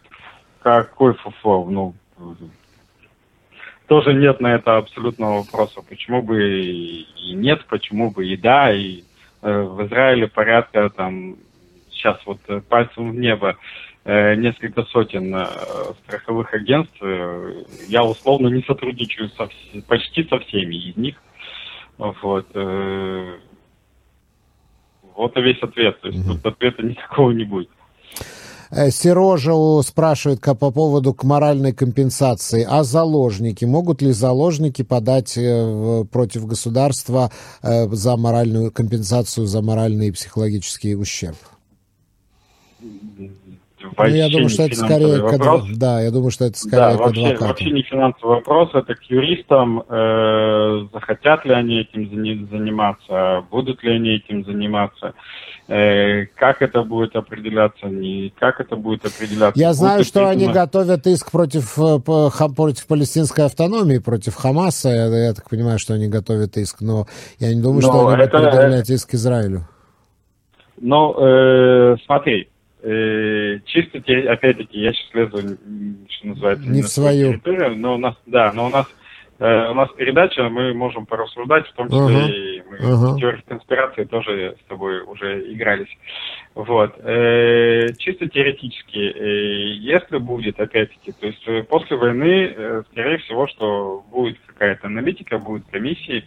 Какой 0.62 1.14
фуфло? 1.16 1.66
Ну, 1.70 1.94
тоже 3.88 4.14
нет 4.14 4.40
на 4.40 4.56
это 4.56 4.78
абсолютного 4.78 5.40
вопроса. 5.40 5.82
Почему 5.88 6.22
бы 6.22 6.62
и 6.62 7.34
нет, 7.34 7.66
почему 7.66 8.12
бы 8.12 8.28
и 8.28 8.38
да. 8.38 8.74
И 8.74 9.04
э, 9.42 9.62
в 9.62 9.86
Израиле 9.86 10.28
порядка 10.28 10.90
там 10.90 11.36
сейчас 11.92 12.20
вот 12.26 12.40
э, 12.48 12.62
пальцем 12.62 13.12
в 13.12 13.16
небо 13.16 13.58
э, 14.06 14.36
несколько 14.36 14.84
сотен 14.86 15.36
э, 15.36 15.46
страховых 16.04 16.54
агентств. 16.54 16.98
Э, 17.02 17.64
я 17.88 18.04
условно 18.04 18.48
не 18.48 18.64
сотрудничаю 18.64 19.30
со, 19.30 19.50
почти 19.88 20.24
со 20.24 20.40
всеми 20.40 20.76
из 20.76 20.98
них. 20.98 21.22
Вот. 21.98 22.48
Э, 22.54 23.38
вот 25.16 25.38
и 25.38 25.42
весь 25.42 25.62
ответ. 25.62 26.00
То 26.02 26.08
есть 26.08 26.26
mm-hmm. 26.26 26.34
тут 26.34 26.46
ответа 26.46 26.84
никакого 26.84 27.32
не 27.32 27.44
будет. 27.44 27.70
Э, 28.76 28.90
Серожа 28.90 29.54
спрашивает 29.84 30.42
по 30.42 30.72
поводу 30.72 31.14
к 31.14 31.24
моральной 31.24 31.74
компенсации. 31.74 32.66
А 32.68 32.84
заложники? 32.84 33.66
Могут 33.66 34.02
ли 34.02 34.12
заложники 34.12 34.82
подать 34.82 35.38
э, 35.38 36.06
против 36.12 36.48
государства 36.48 37.32
э, 37.62 37.88
за 37.90 38.18
моральную 38.18 38.72
компенсацию 38.72 39.46
за 39.46 39.62
моральный 39.62 40.08
и 40.08 40.12
психологический 40.12 40.96
ущерб? 40.96 41.38
Ну, 43.84 44.06
я 44.06 44.30
думаю, 44.30 44.50
что 44.50 44.64
это 44.64 44.76
скорее 44.76 45.22
вопрос. 45.22 45.64
к, 45.64 45.78
да, 45.78 46.02
я 46.02 46.12
думаю, 46.12 46.32
что 46.32 46.46
это 46.46 46.58
скорее 46.58 46.98
да, 46.98 46.98
вообще, 46.98 47.22
адвокатам. 47.22 47.48
Вообще 47.48 47.72
не 47.72 47.82
финансовый 47.84 48.36
вопрос, 48.36 48.70
это 48.74 48.96
к 48.96 49.04
юристам. 49.04 49.84
Э, 49.90 50.88
захотят 50.94 51.46
ли 51.46 51.54
они 51.54 51.82
этим 51.82 52.10
заниматься, 52.50 53.46
будут 53.52 53.84
ли 53.84 53.96
они 53.96 54.16
этим 54.16 54.46
заниматься, 54.46 55.14
э, 55.68 56.26
как 56.36 56.62
это 56.62 56.84
будет 56.84 57.16
определяться, 57.16 57.88
не 57.88 58.34
как 58.40 58.62
это 58.62 58.76
будет 58.76 59.06
определяться. 59.06 59.60
Я 59.60 59.74
знаю, 59.74 60.04
что 60.04 60.28
они 60.30 60.48
готовят 60.48 61.06
иск 61.08 61.32
против, 61.32 61.78
э, 61.78 62.00
против 62.00 62.88
палестинской 62.88 63.46
автономии, 63.46 63.98
против 63.98 64.36
Хамаса. 64.36 64.90
Я, 64.90 65.06
я 65.28 65.34
так 65.34 65.50
понимаю, 65.50 65.80
что 65.80 65.94
они 65.94 66.08
готовят 66.08 66.58
иск, 66.58 66.82
но 66.82 67.06
я 67.40 67.54
не 67.54 67.62
думаю, 67.62 67.82
но 67.82 67.90
что 67.90 68.08
они 68.08 68.24
это, 68.24 68.38
будут 68.38 68.52
предъявлять 68.52 68.90
иск 68.90 69.14
Израилю. 69.14 69.68
Ну, 70.82 71.16
э, 71.18 71.96
смотри, 72.06 72.50
Э, 72.86 73.60
чисто, 73.66 74.00
опять-таки, 74.00 74.78
я 74.78 74.92
сейчас 74.92 75.14
лезу, 75.14 75.58
что 76.10 76.28
называется, 76.28 76.70
не 76.70 76.82
в 76.82 76.88
свою 76.88 77.32
территорию, 77.32 77.78
но 77.78 77.96
у 77.96 77.98
нас, 77.98 78.16
да, 78.26 78.52
но 78.54 78.66
у 78.66 78.70
нас 78.70 78.88
э, 79.40 79.70
у 79.72 79.74
нас 79.74 79.90
передача, 79.96 80.50
мы 80.50 80.74
можем 80.74 81.06
порассуждать, 81.06 81.66
в 81.68 81.74
том 81.76 81.88
числе 81.88 82.02
uh-huh. 82.02 82.30
и 82.30 82.64
мы 82.70 82.78
uh-huh. 82.78 83.14
в 83.14 83.20
теории 83.20 83.42
конспирации 83.48 84.04
тоже 84.04 84.58
с 84.62 84.68
тобой 84.68 85.02
уже 85.04 85.54
игрались. 85.54 85.88
Вот. 86.56 86.94
Э, 87.00 87.88
чисто 88.00 88.28
теоретически, 88.28 89.00
э, 89.00 89.76
если 89.76 90.18
будет, 90.18 90.60
опять-таки, 90.60 91.14
то 91.14 91.26
есть 91.26 91.44
э, 91.48 91.64
после 91.64 91.96
войны, 91.96 92.54
э, 92.54 92.84
скорее 92.92 93.20
всего, 93.20 93.48
что 93.48 94.04
будет 94.12 94.38
какая-то 94.46 94.88
аналитика, 94.88 95.38
будет 95.38 95.64
комиссии, 95.72 96.26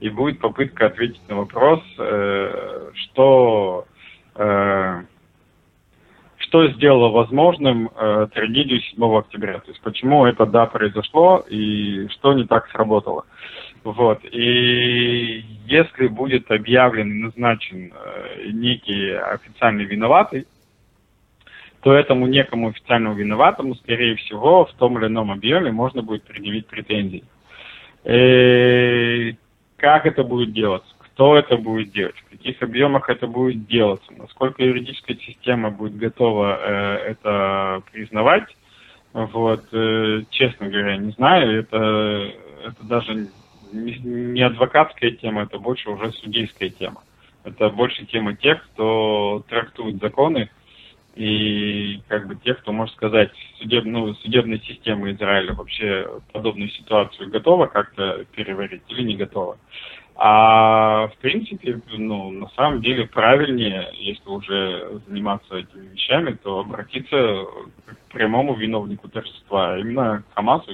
и 0.00 0.08
будет 0.08 0.40
попытка 0.40 0.86
ответить 0.86 1.20
на 1.28 1.36
вопрос, 1.36 1.82
э, 1.98 2.92
что 2.94 3.84
э, 4.36 5.02
что 6.48 6.66
сделало 6.72 7.10
возможным 7.10 7.90
э, 7.94 8.28
трагедию 8.32 8.80
7 8.80 9.18
октября. 9.18 9.60
То 9.60 9.68
есть 9.68 9.80
почему 9.82 10.24
это 10.24 10.46
да 10.46 10.66
произошло 10.66 11.44
и 11.48 12.08
что 12.08 12.32
не 12.32 12.46
так 12.46 12.68
сработало. 12.70 13.26
Вот. 13.84 14.20
И 14.24 15.44
если 15.66 16.08
будет 16.08 16.50
объявлен 16.50 17.10
и 17.10 17.22
назначен 17.24 17.92
э, 17.92 18.50
некий 18.50 19.10
официальный 19.10 19.84
виноватый, 19.84 20.46
то 21.82 21.92
этому 21.92 22.26
некому 22.26 22.68
официальному 22.68 23.14
виноватому, 23.14 23.74
скорее 23.76 24.16
всего, 24.16 24.64
в 24.64 24.72
том 24.74 24.98
или 24.98 25.06
ином 25.06 25.30
объеме 25.30 25.70
можно 25.70 26.02
будет 26.02 26.24
предъявить 26.24 26.66
претензии. 26.66 27.24
И 28.04 28.10
э, 28.10 29.32
как 29.76 30.06
это 30.06 30.24
будет 30.24 30.52
делаться? 30.54 30.88
Кто 31.18 31.36
это 31.36 31.56
будет 31.56 31.90
делать, 31.90 32.14
в 32.16 32.30
каких 32.30 32.62
объемах 32.62 33.10
это 33.10 33.26
будет 33.26 33.66
делаться, 33.66 34.12
насколько 34.16 34.62
юридическая 34.62 35.16
система 35.16 35.68
будет 35.68 35.96
готова 35.96 36.60
э, 36.62 36.94
это 37.10 37.82
признавать. 37.90 38.56
Вот, 39.12 39.64
э, 39.72 40.22
честно 40.30 40.68
говоря, 40.68 40.96
не 40.96 41.10
знаю, 41.10 41.58
это, 41.58 42.32
это 42.64 42.84
даже 42.84 43.30
не, 43.72 43.98
не 43.98 44.42
адвокатская 44.42 45.10
тема, 45.10 45.42
это 45.42 45.58
больше 45.58 45.90
уже 45.90 46.12
судейская 46.12 46.70
тема. 46.70 47.02
Это 47.42 47.68
больше 47.68 48.06
тема 48.06 48.36
тех, 48.36 48.62
кто 48.68 49.44
трактует 49.48 50.00
законы 50.00 50.50
и 51.16 52.00
как 52.06 52.28
бы 52.28 52.36
тех, 52.36 52.60
кто 52.60 52.70
может 52.70 52.94
сказать, 52.94 53.32
судеб, 53.58 53.86
ну, 53.86 54.14
судебная 54.14 54.60
система 54.60 55.10
Израиля 55.10 55.52
вообще 55.54 56.08
подобную 56.32 56.70
ситуацию 56.70 57.28
готова 57.28 57.66
как-то 57.66 58.24
переварить 58.36 58.82
или 58.86 59.02
не 59.02 59.16
готова. 59.16 59.58
А 60.20 61.06
в 61.06 61.16
принципе, 61.18 61.80
ну, 61.96 62.32
на 62.32 62.48
самом 62.56 62.82
деле 62.82 63.06
правильнее, 63.06 63.88
если 63.94 64.28
уже 64.28 65.00
заниматься 65.06 65.54
этими 65.54 65.86
вещами, 65.92 66.36
то 66.42 66.58
обратиться 66.58 67.44
к 67.86 68.12
прямому 68.12 68.56
виновнику 68.56 69.08
торжества, 69.08 69.74
а 69.74 69.78
именно 69.78 70.24
к 70.28 70.34
Хамасу 70.34 70.72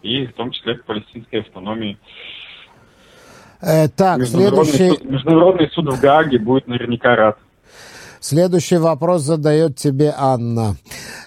и 0.00 0.24
в 0.24 0.32
том 0.32 0.50
числе 0.52 0.76
к 0.76 0.86
палестинской 0.86 1.40
автономии. 1.40 1.98
Э, 3.60 3.88
так, 3.88 4.18
международный, 4.18 4.64
следующий... 4.64 4.98
суд, 4.98 5.10
международный 5.10 5.70
суд 5.72 5.92
в 5.92 6.00
Гааге 6.00 6.38
будет 6.38 6.66
наверняка 6.66 7.14
рад. 7.16 7.38
Следующий 8.20 8.76
вопрос 8.76 9.22
задает 9.22 9.76
тебе 9.76 10.12
Анна. 10.14 10.74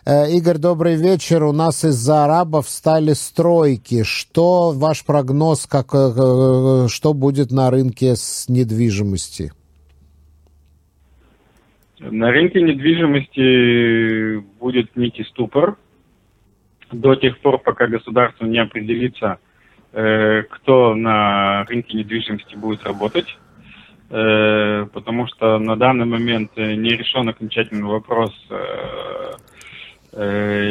Э, 0.05 0.29
Игорь, 0.29 0.59
добрый 0.59 0.95
вечер. 0.95 1.43
У 1.43 1.51
нас 1.51 1.83
из-за 1.83 2.25
арабов 2.25 2.69
стали 2.69 3.13
стройки. 3.13 4.03
Что 4.03 4.71
ваш 4.71 5.03
прогноз, 5.03 5.65
как, 5.65 5.87
э, 5.95 5.97
э, 5.97 6.87
что 6.89 7.15
будет 7.15 7.49
на 7.49 7.71
рынке 7.71 8.15
с 8.15 8.47
недвижимости? 8.47 9.53
На 11.99 12.29
рынке 12.29 12.61
недвижимости 12.61 14.37
будет 14.59 14.95
некий 14.95 15.23
ступор 15.23 15.77
до 16.91 17.15
тех 17.15 17.39
пор, 17.39 17.57
пока 17.57 17.87
государство 17.87 18.45
не 18.45 18.59
определится, 18.59 19.39
кто 19.91 20.95
на 20.95 21.63
рынке 21.63 21.97
недвижимости 21.97 22.55
будет 22.55 22.83
работать. 22.83 23.37
Э, 24.15 24.85
потому 24.93 25.25
что 25.25 25.57
на 25.57 25.75
данный 25.75 26.05
момент 26.05 26.51
э, 26.55 26.75
не 26.75 26.91
решен 26.91 27.27
окончательный 27.27 27.87
вопрос, 27.87 28.31
э, 28.51 29.33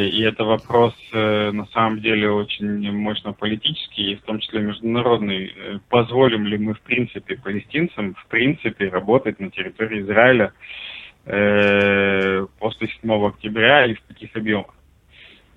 и 0.07 0.21
это 0.21 0.45
вопрос 0.45 0.93
на 1.11 1.65
самом 1.73 1.99
деле 1.99 2.31
очень 2.31 2.89
мощно 2.93 3.33
политический, 3.33 4.13
и 4.13 4.15
в 4.15 4.21
том 4.21 4.39
числе 4.39 4.61
международный. 4.61 5.53
Позволим 5.89 6.45
ли 6.45 6.57
мы 6.57 6.75
в 6.75 6.79
принципе 6.79 7.35
палестинцам 7.35 8.15
в 8.15 8.25
принципе 8.27 8.87
работать 8.87 9.41
на 9.41 9.51
территории 9.51 10.03
Израиля 10.03 10.53
после 11.25 12.87
7 13.01 13.25
октября 13.25 13.85
и 13.87 13.95
в 13.95 14.01
каких 14.07 14.33
объемах? 14.37 14.73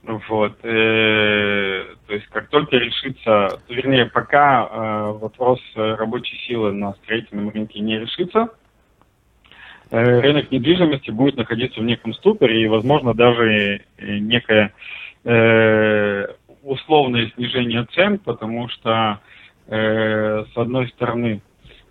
Вот. 0.07 0.57
Э, 0.63 1.85
то 2.07 2.15
есть 2.15 2.27
как 2.29 2.49
только 2.49 2.77
решится, 2.77 3.61
вернее, 3.69 4.07
пока 4.07 4.63
э, 4.63 5.13
вопрос 5.19 5.61
рабочей 5.75 6.37
силы 6.47 6.73
на 6.73 6.93
строительном 6.95 7.51
рынке 7.51 7.81
не 7.81 7.99
решится, 7.99 8.51
э, 9.91 10.21
рынок 10.21 10.53
недвижимости 10.53 11.11
будет 11.11 11.37
находиться 11.37 11.81
в 11.81 11.85
неком 11.85 12.15
ступоре 12.15 12.63
и, 12.63 12.69
возможно, 12.69 13.15
даже 13.15 13.81
э, 13.99 14.19
некое 14.19 14.73
э, 15.25 16.27
условное 16.63 17.29
снижение 17.35 17.85
цен, 17.93 18.19
потому 18.19 18.69
что, 18.69 19.19
э, 19.67 20.45
с 20.45 20.57
одной 20.57 20.89
стороны, 20.91 21.41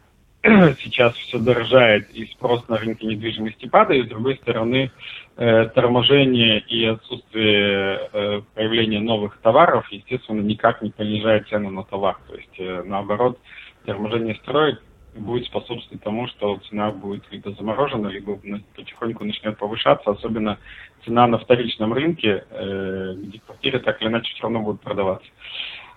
сейчас 0.80 1.16
все 1.16 1.38
дорожает 1.38 2.10
и 2.12 2.26
спрос 2.28 2.66
на 2.70 2.78
рынке 2.78 3.08
недвижимости 3.08 3.68
падает, 3.68 4.06
с 4.06 4.10
другой 4.10 4.36
стороны, 4.38 4.90
э, 4.90 4.90
торможение 5.36 6.60
и 6.62 6.86
отсутствие 6.86 8.10
э, 8.14 8.42
появления 8.54 9.02
новых 9.02 9.38
товаров, 9.40 9.86
естественно, 9.92 10.42
никак 10.42 10.82
не 10.82 10.92
понижает 10.92 11.48
цену 11.50 11.72
на 11.72 11.84
товар. 11.84 12.18
То 12.30 12.36
есть, 12.36 12.56
э, 12.58 12.84
наоборот, 12.86 13.38
торможение 13.86 14.36
строит 14.36 14.80
будет 15.16 15.46
способствовать 15.46 16.04
тому, 16.04 16.28
что 16.28 16.58
цена 16.70 16.92
будет 16.92 17.24
либо 17.32 17.52
заморожена, 17.52 18.08
либо 18.08 18.38
потихоньку 18.76 19.24
начнет 19.24 19.58
повышаться, 19.58 20.12
особенно 20.12 20.58
цена 21.06 21.28
на 21.28 21.38
вторичном 21.38 21.94
рынке, 21.94 22.46
э, 22.50 23.14
где 23.18 23.40
квартиры 23.40 23.80
так 23.80 24.02
или 24.02 24.10
иначе 24.10 24.34
все 24.34 24.44
равно 24.44 24.62
будут 24.62 24.82
продаваться. 24.82 25.28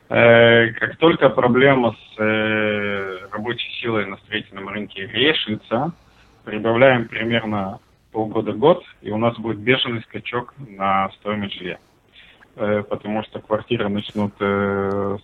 Э, 0.09 0.69
как 0.73 0.97
только 0.99 1.29
проблема 1.31 1.95
с 1.95 2.21
э, 2.21 3.19
рабочей 3.31 3.71
силой 3.81 4.07
на 4.07 4.17
строительном 4.19 4.69
рынке 4.69 5.07
решится, 5.07 5.93
прибавляем 6.45 7.09
примерно 7.09 7.81
полгода-год, 8.13 8.85
и 9.03 9.11
у 9.11 9.19
нас 9.19 9.37
будет 9.39 9.59
бешеный 9.59 10.03
скачок 10.03 10.55
на 10.59 11.11
стоимость 11.21 11.55
жилья. 11.55 11.79
Э, 12.57 12.83
потому 12.89 13.23
что 13.25 13.41
квартиры 13.41 13.89
начнут 13.89 14.35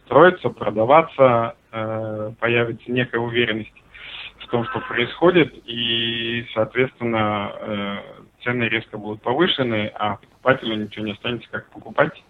строиться, 0.05 0.49
продаваться, 0.51 1.57
появится 1.71 2.91
некая 2.93 3.19
уверенность 3.19 3.73
в 4.39 4.47
том, 4.49 4.65
что 4.67 4.81
происходит, 4.81 5.55
и, 5.67 6.47
соответственно, 6.55 8.03
цены 8.45 8.65
резко 8.65 8.99
будут 8.99 9.23
повышены, 9.23 9.91
а 9.95 10.17
покупателю 10.17 10.77
ничего 10.77 11.07
не 11.07 11.13
останется, 11.13 11.49
как 11.51 11.69
покупать. 11.71 12.23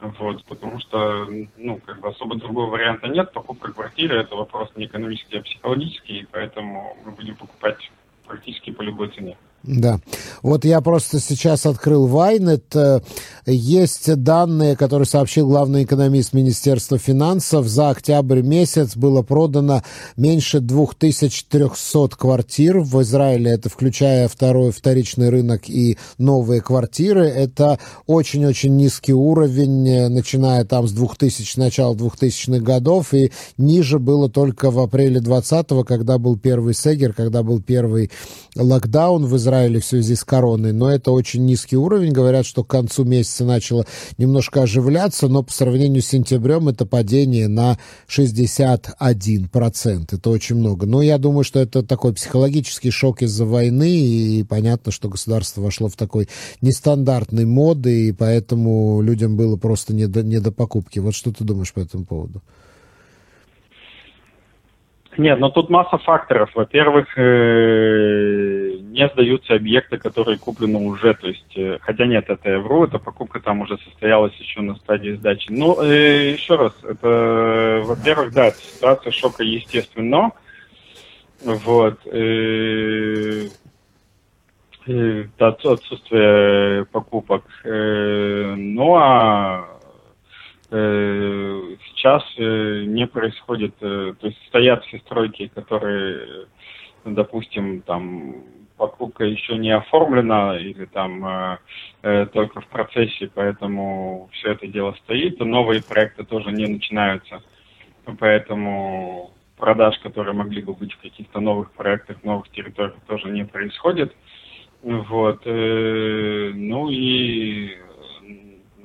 Вот, 0.00 0.44
потому 0.44 0.78
что, 0.78 1.26
ну, 1.56 1.80
как 1.84 2.00
бы 2.00 2.08
особо 2.08 2.36
другого 2.36 2.70
варианта 2.70 3.08
нет. 3.08 3.32
Покупка 3.32 3.72
квартиры– 3.72 4.16
это 4.20 4.36
вопрос 4.36 4.70
не 4.76 4.86
экономический, 4.86 5.38
а 5.38 5.42
психологический, 5.42 6.26
поэтому 6.30 6.96
мы 7.04 7.12
будем 7.12 7.34
покупать 7.34 7.90
практически 8.26 8.70
по 8.70 8.82
любой 8.82 9.08
цене. 9.08 9.36
Да. 9.64 10.00
Вот 10.42 10.64
я 10.64 10.80
просто 10.80 11.18
сейчас 11.18 11.66
открыл 11.66 12.06
Вайнет. 12.06 12.74
Э, 12.76 13.00
есть 13.44 14.14
данные, 14.22 14.76
которые 14.76 15.06
сообщил 15.06 15.48
главный 15.48 15.82
экономист 15.82 16.32
Министерства 16.32 16.96
финансов. 16.96 17.66
За 17.66 17.90
октябрь 17.90 18.42
месяц 18.42 18.96
было 18.96 19.22
продано 19.22 19.82
меньше 20.16 20.60
2300 20.60 22.16
квартир 22.16 22.78
в 22.78 23.02
Израиле. 23.02 23.50
Это 23.50 23.68
включая 23.68 24.28
второй, 24.28 24.70
вторичный 24.70 25.28
рынок 25.28 25.68
и 25.68 25.98
новые 26.18 26.60
квартиры. 26.60 27.26
Это 27.26 27.80
очень-очень 28.06 28.76
низкий 28.76 29.14
уровень, 29.14 29.88
э, 29.88 30.08
начиная 30.08 30.64
там 30.64 30.86
с 30.86 30.92
2000, 30.92 31.58
начала 31.58 31.94
2000-х 31.94 32.60
годов. 32.60 33.12
И 33.12 33.32
ниже 33.56 33.98
было 33.98 34.30
только 34.30 34.70
в 34.70 34.78
апреле 34.78 35.20
2020, 35.20 35.84
когда 35.84 36.18
был 36.18 36.38
первый 36.38 36.74
сегер, 36.74 37.12
когда 37.12 37.42
был 37.42 37.60
первый 37.60 38.12
локдаун 38.54 39.26
в 39.26 39.36
Израиле 39.36 39.47
Израиле 39.48 39.80
в 39.80 39.84
связи 39.84 40.14
с 40.14 40.24
короной, 40.24 40.72
но 40.72 40.90
это 40.90 41.10
очень 41.10 41.46
низкий 41.46 41.76
уровень. 41.76 42.12
Говорят, 42.12 42.44
что 42.44 42.64
к 42.64 42.68
концу 42.68 43.04
месяца 43.04 43.44
начало 43.44 43.86
немножко 44.18 44.62
оживляться, 44.62 45.28
но 45.28 45.42
по 45.42 45.50
сравнению 45.52 46.02
с 46.02 46.06
сентябрем 46.06 46.68
это 46.68 46.84
падение 46.84 47.48
на 47.48 47.78
61%. 48.08 50.06
Это 50.10 50.30
очень 50.30 50.56
много. 50.56 50.86
Но 50.86 51.00
я 51.00 51.16
думаю, 51.16 51.44
что 51.44 51.60
это 51.60 51.82
такой 51.82 52.12
психологический 52.12 52.90
шок 52.90 53.22
из-за 53.22 53.46
войны, 53.46 53.90
и 53.90 54.44
понятно, 54.44 54.92
что 54.92 55.08
государство 55.08 55.62
вошло 55.62 55.88
в 55.88 55.96
такой 55.96 56.28
нестандартный 56.60 57.46
мод, 57.46 57.86
и 57.86 58.12
поэтому 58.12 59.00
людям 59.00 59.36
было 59.36 59.56
просто 59.56 59.94
не 59.94 60.06
до, 60.06 60.22
не 60.22 60.40
до 60.40 60.52
покупки. 60.52 60.98
Вот 60.98 61.14
что 61.14 61.32
ты 61.32 61.44
думаешь 61.44 61.72
по 61.72 61.80
этому 61.80 62.04
поводу? 62.04 62.42
Нет, 65.18 65.40
но 65.40 65.50
тут 65.50 65.68
масса 65.68 65.98
факторов. 65.98 66.50
Во-первых, 66.54 67.18
э, 67.18 68.78
не 68.82 69.08
сдаются 69.08 69.54
объекты, 69.54 69.98
которые 69.98 70.38
куплены 70.38 70.78
уже. 70.78 71.12
То 71.14 71.26
есть, 71.26 71.56
э, 71.56 71.78
хотя 71.80 72.06
нет, 72.06 72.26
это 72.30 72.48
я 72.48 72.60
вру, 72.60 72.84
эта 72.84 73.00
покупка 73.00 73.40
там 73.40 73.62
уже 73.62 73.78
состоялась 73.78 74.32
еще 74.36 74.60
на 74.60 74.76
стадии 74.76 75.16
сдачи. 75.16 75.48
Ну, 75.50 75.82
э, 75.82 76.34
еще 76.34 76.54
раз, 76.54 76.72
это, 76.84 77.82
во-первых, 77.84 78.32
да, 78.32 78.52
ситуация 78.52 79.10
шока, 79.10 79.42
естественно. 79.42 80.30
Вот. 81.42 81.98
Отсутствие 85.38 86.84
покупок. 86.86 87.42
Ну, 87.64 88.94
а 88.96 89.66
сейчас 91.98 92.22
э, 92.36 92.84
не 92.86 93.06
происходит, 93.06 93.74
э, 93.80 94.14
то 94.18 94.26
есть 94.26 94.38
стоят 94.46 94.84
все 94.84 94.98
стройки, 95.00 95.48
которые, 95.48 96.46
допустим, 97.04 97.82
там 97.82 98.36
покупка 98.76 99.24
еще 99.24 99.58
не 99.58 99.72
оформлена 99.72 100.56
или 100.56 100.84
там 100.84 101.58
только 102.00 102.60
в 102.60 102.66
процессе, 102.68 103.28
поэтому 103.34 104.30
все 104.34 104.52
это 104.52 104.68
дело 104.68 104.94
стоит. 105.02 105.40
Новые 105.40 105.82
проекты 105.82 106.22
тоже 106.22 106.52
не 106.52 106.68
начинаются, 106.68 107.42
поэтому 108.20 109.32
продаж, 109.56 109.98
которые 109.98 110.32
могли 110.32 110.62
бы 110.62 110.74
быть 110.74 110.92
в 110.92 111.00
каких-то 111.00 111.40
новых 111.40 111.72
проектах, 111.72 112.22
новых 112.22 112.50
территориях, 112.50 112.94
тоже 113.08 113.30
не 113.30 113.44
происходит. 113.44 114.14
Вот. 114.82 115.44
Ну 115.44 116.88
и 116.88 117.78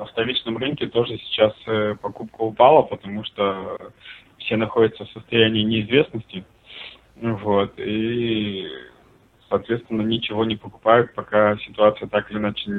на 0.04 0.08
вторичном 0.08 0.58
рынке 0.58 0.88
тоже 0.88 1.18
сейчас 1.18 1.54
э, 1.66 1.96
покупка 2.02 2.42
упала, 2.42 2.82
потому 2.82 3.24
что 3.24 3.78
все 4.38 4.58
находятся 4.58 5.06
в 5.06 5.12
состоянии 5.12 5.64
неизвестности. 5.64 6.44
Вот, 7.16 7.74
и, 7.78 8.68
соответственно, 9.48 10.02
ничего 10.02 10.44
не 10.44 10.58
покупают, 10.58 11.14
пока 11.14 11.56
ситуация 11.58 12.10
так 12.10 12.30
или 12.30 12.38
иначе 12.38 12.70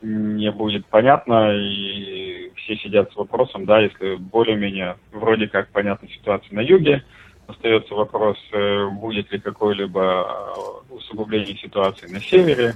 не 0.00 0.50
будет 0.50 0.86
понятна, 0.86 1.52
и 1.54 2.50
все 2.56 2.76
сидят 2.76 3.12
с 3.12 3.16
вопросом, 3.16 3.66
да, 3.66 3.80
если 3.80 4.16
более-менее 4.16 4.96
вроде 5.12 5.48
как 5.48 5.68
понятна 5.68 6.08
ситуация 6.08 6.54
на 6.54 6.60
юге, 6.60 7.04
остается 7.46 7.94
вопрос, 7.94 8.38
э, 8.52 8.88
будет 8.88 9.30
ли 9.30 9.38
какое-либо 9.38 10.54
усугубление 10.88 11.58
ситуации 11.58 12.06
на 12.06 12.22
севере, 12.22 12.74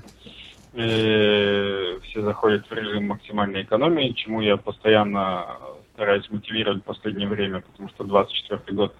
и 0.76 1.98
все 2.02 2.22
заходят 2.22 2.68
в 2.68 2.72
режим 2.72 3.08
максимальной 3.08 3.62
экономии, 3.62 4.12
чему 4.12 4.42
я 4.42 4.56
постоянно 4.56 5.56
стараюсь 5.94 6.28
мотивировать 6.30 6.82
в 6.82 6.86
последнее 6.86 7.28
время, 7.28 7.62
потому 7.62 7.88
что 7.88 8.04
24 8.04 8.76
год 8.76 8.94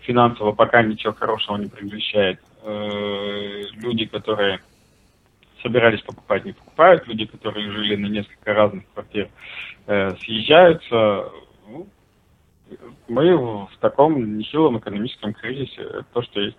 финансово 0.00 0.52
пока 0.52 0.82
ничего 0.82 1.14
хорошего 1.14 1.56
не 1.56 1.68
предвещает. 1.68 2.38
Э, 2.62 3.62
люди, 3.72 4.04
которые 4.04 4.60
собирались 5.62 6.02
покупать, 6.02 6.44
не 6.44 6.52
покупают. 6.52 7.06
Люди, 7.06 7.24
которые 7.24 7.70
жили 7.70 7.96
на 7.96 8.06
несколько 8.06 8.52
разных 8.52 8.84
квартир, 8.92 9.30
э, 9.86 10.10
съезжаются. 10.16 11.30
Ну, 11.66 11.88
мы 13.08 13.36
в 13.36 13.76
таком 13.80 14.36
нехилом 14.38 14.78
экономическом 14.78 15.32
кризисе, 15.32 16.04
то, 16.12 16.22
что 16.22 16.40
есть. 16.40 16.56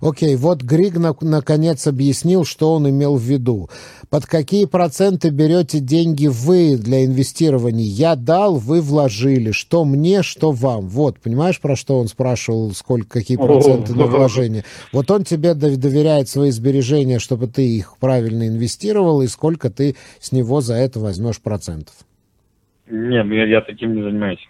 Окей, 0.00 0.36
вот 0.36 0.62
Григ 0.62 0.96
на, 0.96 1.14
наконец 1.20 1.86
объяснил, 1.86 2.44
что 2.44 2.74
он 2.74 2.88
имел 2.88 3.16
в 3.16 3.22
виду. 3.22 3.68
Под 4.08 4.26
какие 4.26 4.64
проценты 4.64 5.30
берете 5.30 5.78
деньги 5.78 6.26
вы 6.26 6.76
для 6.76 7.04
инвестирования? 7.04 7.84
Я 7.84 8.16
дал, 8.16 8.56
вы 8.56 8.80
вложили. 8.80 9.52
Что 9.52 9.84
мне, 9.84 10.22
что 10.22 10.50
вам. 10.50 10.88
Вот, 10.88 11.20
понимаешь, 11.20 11.60
про 11.60 11.76
что 11.76 11.98
он 11.98 12.08
спрашивал, 12.08 12.72
сколько, 12.72 13.20
какие 13.20 13.36
проценты 13.36 13.94
на 13.94 14.06
вложение? 14.06 14.64
Вот 14.92 15.10
он 15.10 15.24
тебе 15.24 15.54
доверяет 15.54 16.28
свои 16.28 16.50
сбережения, 16.50 17.18
чтобы 17.20 17.46
ты 17.46 17.68
их 17.68 17.96
правильно 18.00 18.48
инвестировал, 18.48 19.22
и 19.22 19.28
сколько 19.28 19.70
ты 19.70 19.94
с 20.18 20.32
него 20.32 20.60
за 20.60 20.74
это 20.74 20.98
возьмешь 20.98 21.40
процентов? 21.40 21.94
Нет, 22.90 23.26
я, 23.26 23.46
я 23.46 23.60
таким 23.60 23.94
не 23.94 24.02
занимаюсь. 24.02 24.48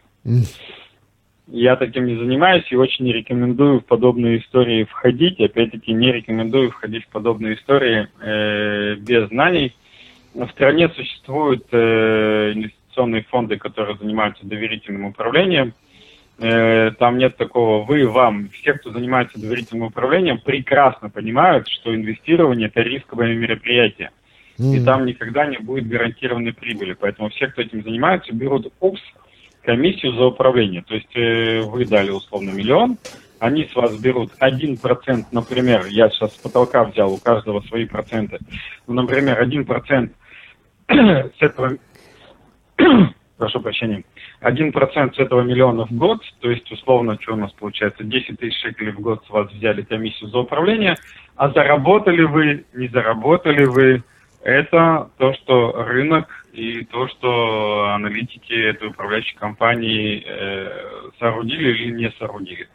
Я 1.52 1.74
таким 1.74 2.06
не 2.06 2.16
занимаюсь 2.16 2.70
и 2.70 2.76
очень 2.76 3.06
не 3.06 3.12
рекомендую 3.12 3.80
в 3.80 3.84
подобные 3.84 4.38
истории 4.38 4.84
входить. 4.84 5.40
Опять-таки 5.40 5.92
не 5.92 6.12
рекомендую 6.12 6.70
входить 6.70 7.04
в 7.04 7.08
подобные 7.08 7.56
истории 7.56 8.06
э, 8.20 8.94
без 8.94 9.28
знаний. 9.30 9.74
В 10.32 10.48
стране 10.50 10.88
существуют 10.90 11.66
э, 11.72 12.52
инвестиционные 12.54 13.24
фонды, 13.24 13.56
которые 13.56 13.96
занимаются 13.96 14.46
доверительным 14.46 15.06
управлением. 15.06 15.74
Э, 16.38 16.92
там 16.92 17.18
нет 17.18 17.36
такого 17.36 17.84
вы, 17.84 18.06
вам. 18.06 18.48
Все, 18.50 18.74
кто 18.74 18.92
занимается 18.92 19.40
доверительным 19.40 19.88
управлением, 19.88 20.38
прекрасно 20.38 21.10
понимают, 21.10 21.66
что 21.66 21.92
инвестирование– 21.92 22.68
это 22.72 22.80
рисковое 22.82 23.34
мероприятие. 23.34 24.12
Mm-hmm. 24.56 24.76
И 24.76 24.84
там 24.84 25.04
никогда 25.04 25.46
не 25.46 25.58
будет 25.58 25.88
гарантированной 25.88 26.52
прибыли. 26.52 26.92
Поэтому 26.92 27.28
все, 27.30 27.48
кто 27.48 27.60
этим 27.60 27.82
занимается, 27.82 28.32
берут 28.32 28.72
упс– 28.78 29.02
комиссию 29.62 30.14
за 30.14 30.26
управление. 30.26 30.82
То 30.82 30.94
есть 30.94 31.16
э, 31.16 31.60
вы 31.62 31.84
дали 31.84 32.10
условно 32.10 32.50
миллион, 32.50 32.96
они 33.38 33.64
с 33.64 33.74
вас 33.74 33.98
берут 33.98 34.32
1%, 34.40 35.24
например, 35.32 35.86
я 35.86 36.10
сейчас 36.10 36.34
с 36.34 36.38
потолка 36.38 36.84
взял, 36.84 37.12
у 37.12 37.16
каждого 37.16 37.60
свои 37.62 37.86
проценты, 37.86 38.38
ну, 38.86 38.94
например, 38.94 39.42
1% 39.42 40.10
с 40.88 41.42
этого, 41.42 41.76
прошу 43.38 43.60
прощения, 43.60 44.04
1% 44.42 45.14
с 45.14 45.18
этого 45.18 45.40
миллиона 45.40 45.86
в 45.86 45.92
год, 45.92 46.20
то 46.40 46.50
есть 46.50 46.70
условно, 46.70 47.18
что 47.20 47.32
у 47.32 47.36
нас 47.36 47.52
получается, 47.52 48.04
10 48.04 48.38
тысяч 48.38 48.60
шекелей 48.60 48.92
в 48.92 49.00
год 49.00 49.24
с 49.26 49.30
вас 49.30 49.50
взяли 49.52 49.82
комиссию 49.82 50.28
за 50.28 50.38
управление, 50.38 50.96
а 51.36 51.48
заработали 51.50 52.22
вы, 52.22 52.66
не 52.74 52.88
заработали 52.88 53.64
вы, 53.64 54.02
это 54.42 55.10
то, 55.18 55.32
что 55.34 55.72
рынок 55.84 56.39
и 56.60 56.84
то, 56.84 57.08
что 57.08 57.88
аналитики 57.94 58.52
этой 58.52 58.88
управляющей 58.88 59.34
компании 59.36 60.22
э, 60.26 61.10
соорудили 61.18 61.70
или 61.70 61.90
не 61.90 62.10
соорудили. 62.18 62.68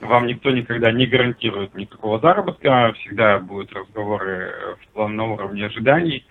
Вам 0.00 0.26
никто 0.26 0.50
никогда 0.50 0.92
не 0.92 1.06
гарантирует 1.06 1.74
никакого 1.74 2.20
заработка, 2.20 2.92
всегда 2.98 3.38
будут 3.38 3.72
разговоры 3.72 4.76
в, 4.94 5.08
на 5.08 5.24
уровне 5.24 5.66
ожиданий. 5.66 6.26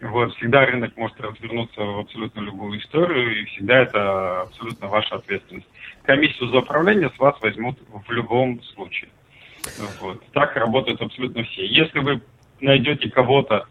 Вот, 0.00 0.34
всегда 0.36 0.66
рынок 0.66 0.96
может 0.96 1.20
развернуться 1.20 1.80
в 1.80 1.98
абсолютно 2.00 2.40
любую 2.40 2.80
историю, 2.80 3.40
и 3.40 3.44
всегда 3.46 3.82
это 3.82 4.42
абсолютно 4.42 4.88
ваша 4.88 5.16
ответственность. 5.16 5.66
Комиссию 6.02 6.48
за 6.48 6.58
управление 6.58 7.10
с 7.14 7.18
вас 7.18 7.36
возьмут 7.40 7.78
в 7.88 8.10
любом 8.10 8.62
случае. 8.62 9.10
Вот. 10.00 10.22
Так 10.32 10.56
работают 10.56 11.02
абсолютно 11.02 11.44
все. 11.44 11.66
Если 11.66 11.98
вы 11.98 12.20
найдете 12.60 13.10
кого-то, 13.10 13.66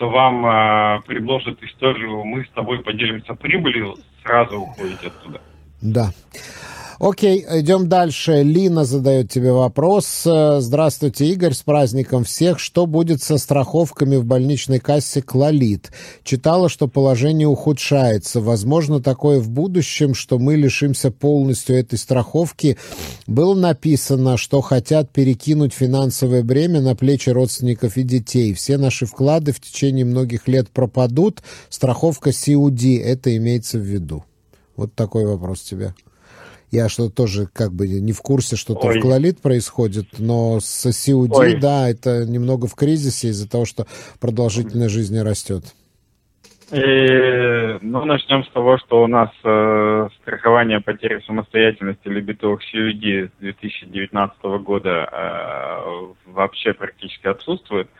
кто 0.00 0.08
вам 0.08 0.46
э, 0.46 1.02
предложит 1.02 1.62
историю, 1.62 2.24
мы 2.24 2.42
с 2.46 2.48
тобой 2.54 2.82
поделимся 2.82 3.34
прибылью, 3.34 3.96
сразу 4.22 4.60
уходите 4.60 5.08
оттуда. 5.08 5.42
Да. 5.82 6.10
Окей, 7.02 7.46
идем 7.48 7.88
дальше. 7.88 8.42
Лина 8.42 8.84
задает 8.84 9.30
тебе 9.30 9.52
вопрос. 9.52 10.22
Здравствуйте, 10.22 11.24
Игорь, 11.28 11.54
с 11.54 11.62
праздником 11.62 12.24
всех. 12.24 12.58
Что 12.58 12.84
будет 12.84 13.22
со 13.22 13.38
страховками 13.38 14.16
в 14.16 14.26
больничной 14.26 14.80
кассе 14.80 15.22
«Клолит»? 15.22 15.92
Читала, 16.24 16.68
что 16.68 16.88
положение 16.88 17.48
ухудшается. 17.48 18.42
Возможно, 18.42 19.00
такое 19.00 19.40
в 19.40 19.48
будущем, 19.48 20.12
что 20.12 20.38
мы 20.38 20.56
лишимся 20.56 21.10
полностью 21.10 21.74
этой 21.74 21.98
страховки. 21.98 22.76
Было 23.26 23.54
написано, 23.54 24.36
что 24.36 24.60
хотят 24.60 25.10
перекинуть 25.10 25.72
финансовое 25.72 26.42
бремя 26.42 26.82
на 26.82 26.94
плечи 26.94 27.30
родственников 27.30 27.96
и 27.96 28.02
детей. 28.02 28.52
Все 28.52 28.76
наши 28.76 29.06
вклады 29.06 29.52
в 29.52 29.60
течение 29.62 30.04
многих 30.04 30.48
лет 30.48 30.68
пропадут. 30.68 31.42
Страховка 31.70 32.28
CUD, 32.28 33.00
это 33.02 33.34
имеется 33.38 33.78
в 33.78 33.84
виду. 33.84 34.22
Вот 34.76 34.94
такой 34.94 35.24
вопрос 35.24 35.62
тебе. 35.62 35.94
Я 36.70 36.88
что 36.88 37.10
тоже 37.10 37.46
как 37.52 37.72
бы 37.72 37.88
не 37.88 38.12
в 38.12 38.20
курсе, 38.20 38.56
что 38.56 38.74
то 38.74 38.88
в 38.88 39.00
Клолит 39.00 39.40
происходит, 39.40 40.06
но 40.18 40.60
с 40.60 40.86
Ой. 41.54 41.60
да, 41.60 41.88
это 41.88 42.24
немного 42.24 42.66
в 42.66 42.74
кризисе 42.74 43.28
из-за 43.28 43.50
того, 43.50 43.64
что 43.64 43.86
продолжительность 44.20 44.94
жизни 44.94 45.18
растет. 45.18 45.64
И, 46.72 47.78
ну, 47.80 48.04
начнем 48.04 48.44
с 48.44 48.48
того, 48.50 48.78
что 48.78 49.02
у 49.02 49.08
нас 49.08 49.30
э, 49.42 50.08
страхование 50.22 50.80
потери 50.80 51.20
самостоятельности 51.26 52.06
или 52.06 52.20
битовых 52.20 52.60
CUD 52.60 53.26
с 53.26 53.40
2019 53.40 54.42
года 54.62 55.08
э, 55.10 56.06
вообще 56.26 56.72
практически 56.72 57.26
отсутствует. 57.26 57.90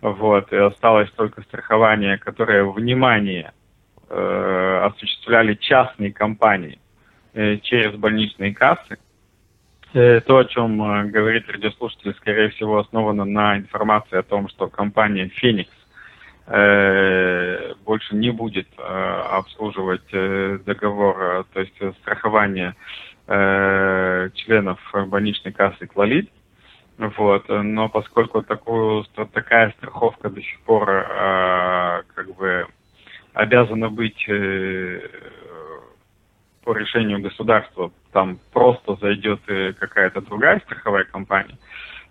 Вот, 0.00 0.52
и 0.52 0.56
осталось 0.56 1.10
только 1.16 1.42
страхование, 1.42 2.16
которое, 2.16 2.64
внимание, 2.64 3.52
э, 4.08 4.80
осуществляли 4.84 5.54
частные 5.54 6.12
компании. 6.12 6.78
Э, 7.36 7.58
через 7.58 7.94
больничные 7.96 8.54
кассы. 8.54 8.96
Э, 9.92 10.20
то, 10.22 10.38
о 10.38 10.46
чем 10.46 10.82
э, 10.82 11.04
говорит 11.10 11.46
радиослушатель, 11.50 12.14
скорее 12.14 12.48
всего, 12.48 12.78
основано 12.78 13.26
на 13.26 13.58
информации 13.58 14.16
о 14.16 14.22
том, 14.22 14.48
что 14.48 14.68
компания 14.68 15.28
«Феникс» 15.28 15.70
больше 17.84 18.14
не 18.14 18.30
будет 18.30 18.68
обслуживать 18.78 20.08
договор, 20.64 21.44
то 21.52 21.58
есть 21.58 21.74
страхование 22.02 22.76
членов 23.26 24.78
больничной 25.08 25.50
кассы 25.50 25.88
«Клолит». 25.88 26.30
Вот. 26.98 27.48
Но 27.48 27.88
поскольку 27.88 28.42
такую, 28.42 29.04
такая 29.32 29.72
страховка 29.72 30.30
до 30.30 30.40
сих 30.40 30.60
пор 30.60 30.86
как 30.86 32.32
бы 32.36 32.68
обязана 33.32 33.90
быть 33.90 34.24
по 36.66 36.76
решению 36.76 37.20
государства 37.20 37.92
там 38.10 38.40
просто 38.52 38.96
зайдет 38.96 39.40
какая-то 39.78 40.20
другая 40.20 40.58
страховая 40.58 41.04
компания, 41.04 41.56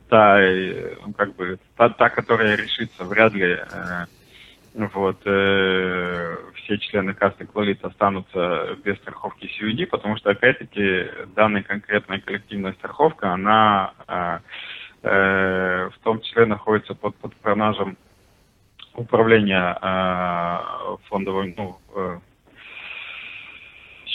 та, 0.07 0.39
э, 0.41 0.95
ну, 1.05 1.11
как 1.11 1.35
бы, 1.35 1.59
та, 1.75 1.89
та 1.89 2.09
которая 2.09 2.55
решится, 2.55 3.03
вряд 3.03 3.33
ли 3.33 3.57
э, 3.59 4.05
вот, 4.93 5.17
э, 5.25 6.37
все 6.55 6.77
члены 6.77 7.13
кассы 7.13 7.45
Клолит 7.45 7.83
останутся 7.83 8.77
без 8.85 8.95
страховки 8.99 9.45
CUD, 9.45 9.87
потому 9.87 10.15
что, 10.15 10.29
опять-таки, 10.29 11.09
данная 11.35 11.63
конкретная 11.63 12.21
коллективная 12.21 12.71
страховка, 12.73 13.33
она 13.33 13.91
э, 14.07 14.39
э, 15.03 15.89
в 15.93 15.99
том 16.01 16.21
числе 16.21 16.45
находится 16.45 16.93
под, 16.95 17.13
под 17.17 17.35
пронажем 17.35 17.97
управления 18.93 19.77
э, 19.81 20.97
фондовым, 21.09 21.53
ну, 21.57 21.77
э, 21.93 22.19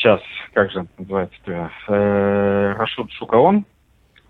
сейчас, 0.00 0.20
как 0.54 0.70
же 0.70 0.86
называется, 0.98 1.70
э, 1.88 2.74
Рашид 2.76 3.10
Шукаон, 3.12 3.64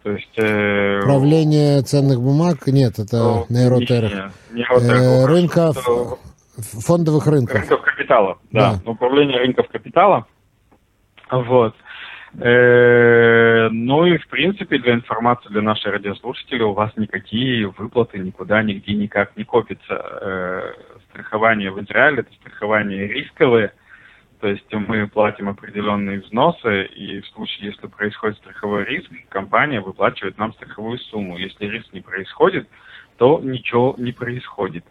то 0.03 0.11
есть... 0.13 0.39
Э, 0.39 1.01
Управление 1.01 1.83
ценных 1.83 2.21
бумаг? 2.21 2.67
Нет, 2.67 2.99
это 2.99 3.17
ну, 3.17 3.47
нейротерах. 3.49 4.33
Не, 4.51 4.63
э, 4.63 5.27
рынков, 5.27 5.77
фондовых 6.57 7.27
рынков. 7.27 7.61
Рынков 7.61 7.83
капитала, 7.83 8.39
да. 8.51 8.79
да. 8.85 8.91
Управление 8.91 9.39
рынков 9.39 9.69
капитала. 9.69 10.27
Вот. 11.31 11.75
Э, 12.39 13.69
ну 13.71 14.07
и, 14.07 14.19
в 14.19 14.29
принципе, 14.29 14.79
для 14.79 14.95
информации 14.95 15.49
для 15.51 15.63
наших 15.63 15.93
радиослушателей 15.93 16.63
у 16.63 16.73
вас 16.73 16.93
никакие 16.97 17.69
выплаты 17.69 18.19
никуда, 18.19 18.63
нигде 18.63 18.95
никак 18.95 19.37
не 19.37 19.45
копятся. 19.45 19.95
Э, 19.95 20.73
страхование 21.11 21.71
в 21.71 21.83
Израиле– 21.83 22.21
это 22.21 22.33
страхование 22.35 23.07
рисковое, 23.09 23.73
то 24.41 24.49
есть 24.49 24.73
мы 24.73 25.07
платим 25.07 25.49
определенные 25.49 26.21
взносы, 26.21 26.87
и 26.87 27.21
в 27.21 27.27
случае, 27.29 27.69
если 27.71 27.87
происходит 27.87 28.39
страховой 28.39 28.85
риск, 28.85 29.11
компания 29.29 29.81
выплачивает 29.81 30.39
нам 30.39 30.55
страховую 30.55 30.99
сумму. 30.99 31.37
Если 31.37 31.67
риск 31.67 31.93
не 31.93 32.01
происходит, 32.01 32.69
то 33.19 33.39
ничего 33.43 33.95
не 33.99 34.13
происходит. 34.13 34.85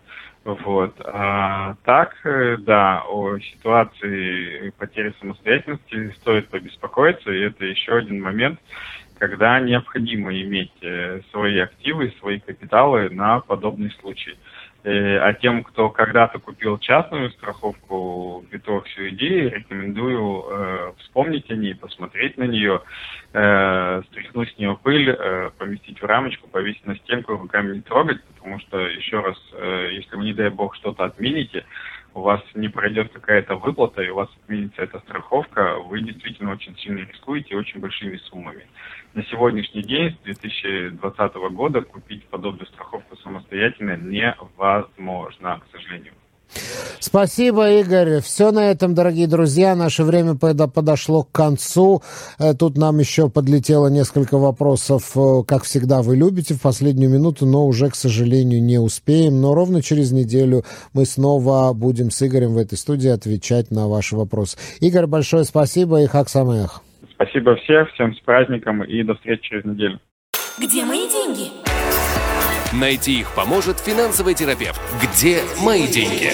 Вот. 0.43 0.95
А, 1.03 1.75
так, 1.83 2.15
э, 2.23 2.57
да, 2.57 3.03
о 3.07 3.39
ситуации 3.39 4.69
потери 4.77 5.13
самостоятельности 5.19 6.13
стоит 6.21 6.47
побеспокоиться, 6.49 7.31
и 7.31 7.41
это 7.41 7.65
еще 7.65 7.97
один 7.97 8.21
момент, 8.21 8.59
когда 9.17 9.59
необходимо 9.59 10.33
иметь 10.33 10.71
э, 10.81 11.21
свои 11.31 11.57
активы, 11.59 12.13
свои 12.19 12.39
капиталы 12.39 13.09
на 13.09 13.41
подобный 13.41 13.91
случай. 13.99 14.37
А 14.83 15.33
тем, 15.33 15.63
кто 15.63 15.89
когда-то 15.89 16.39
купил 16.39 16.77
частную 16.77 17.31
страховку 17.31 18.45
биток 18.49 18.85
идеи, 18.97 19.49
рекомендую 19.49 20.45
э, 20.49 20.93
вспомнить 20.99 21.49
о 21.51 21.55
ней, 21.55 21.75
посмотреть 21.75 22.37
на 22.37 22.43
нее, 22.43 22.81
э, 23.33 24.01
стряхнуть 24.07 24.53
с 24.53 24.57
нее 24.57 24.77
пыль, 24.81 25.09
э, 25.09 25.51
поместить 25.57 26.01
в 26.01 26.05
рамочку, 26.05 26.47
повесить 26.47 26.85
на 26.85 26.95
стенку, 26.95 27.33
руками 27.33 27.75
не 27.75 27.81
трогать, 27.81 28.23
потому 28.23 28.59
что, 28.59 28.79
еще 28.79 29.19
раз, 29.19 29.37
э, 29.53 29.89
если 29.91 30.15
вы, 30.15 30.23
не 30.23 30.33
дай 30.33 30.49
бог, 30.49 30.75
что-то 30.75 31.03
отмените, 31.03 31.65
у 32.13 32.21
вас 32.21 32.41
не 32.55 32.69
пройдет 32.69 33.11
какая-то 33.11 33.55
выплата, 33.55 34.01
и 34.01 34.09
у 34.09 34.15
вас 34.15 34.29
отменится 34.43 34.81
эта 34.81 34.99
страховка, 34.99 35.75
вы 35.77 36.01
действительно 36.01 36.51
очень 36.51 36.75
сильно 36.77 36.99
рискуете 36.99 37.55
очень 37.55 37.79
большими 37.79 38.17
суммами. 38.17 38.65
На 39.13 39.23
сегодняшний 39.23 39.81
день, 39.81 40.15
с 40.21 40.23
2020 40.23 41.35
года, 41.53 41.81
купить 41.81 42.25
подобную 42.27 42.67
страховку 42.67 43.17
самостоятельно 43.17 43.97
невозможно, 43.97 45.59
к 45.59 45.71
сожалению. 45.71 46.13
Спасибо, 46.99 47.71
Игорь. 47.71 48.21
Все 48.21 48.51
на 48.51 48.69
этом, 48.71 48.93
дорогие 48.93 49.27
друзья. 49.27 49.75
Наше 49.75 50.03
время 50.03 50.35
подошло 50.35 51.23
к 51.23 51.31
концу. 51.31 52.03
Э, 52.37 52.53
тут 52.53 52.77
нам 52.77 52.99
еще 52.99 53.29
подлетело 53.29 53.87
несколько 53.87 54.37
вопросов. 54.37 55.11
Э, 55.15 55.43
как 55.47 55.63
всегда, 55.63 56.01
вы 56.01 56.15
любите 56.15 56.55
в 56.55 56.61
последнюю 56.61 57.09
минуту, 57.09 57.45
но 57.45 57.65
уже, 57.65 57.89
к 57.89 57.95
сожалению, 57.95 58.61
не 58.61 58.79
успеем. 58.79 59.39
Но 59.41 59.53
ровно 59.53 59.81
через 59.81 60.11
неделю 60.11 60.65
мы 60.93 61.05
снова 61.05 61.73
будем 61.73 62.11
с 62.11 62.21
Игорем 62.21 62.53
в 62.53 62.57
этой 62.57 62.77
студии 62.77 63.09
отвечать 63.09 63.71
на 63.71 63.87
ваши 63.87 64.15
вопросы. 64.15 64.57
Игорь, 64.81 65.07
большое 65.07 65.45
спасибо 65.45 66.01
и 66.01 66.05
хак 66.05 66.29
самых. 66.29 66.81
Спасибо 67.21 67.57
всем, 67.57 67.85
всем 67.87 68.15
с 68.15 68.19
праздником 68.21 68.81
и 68.81 69.03
до 69.03 69.13
встречи 69.13 69.41
через 69.41 69.65
неделю. 69.65 69.99
Где 70.57 70.85
мои 70.85 71.01
деньги? 71.09 71.51
Найти 72.73 73.19
их 73.19 73.35
поможет 73.35 73.77
финансовый 73.79 74.35
терапевт. 74.35 74.79
Где 75.03 75.41
мои 75.61 75.85
деньги? 75.85 76.29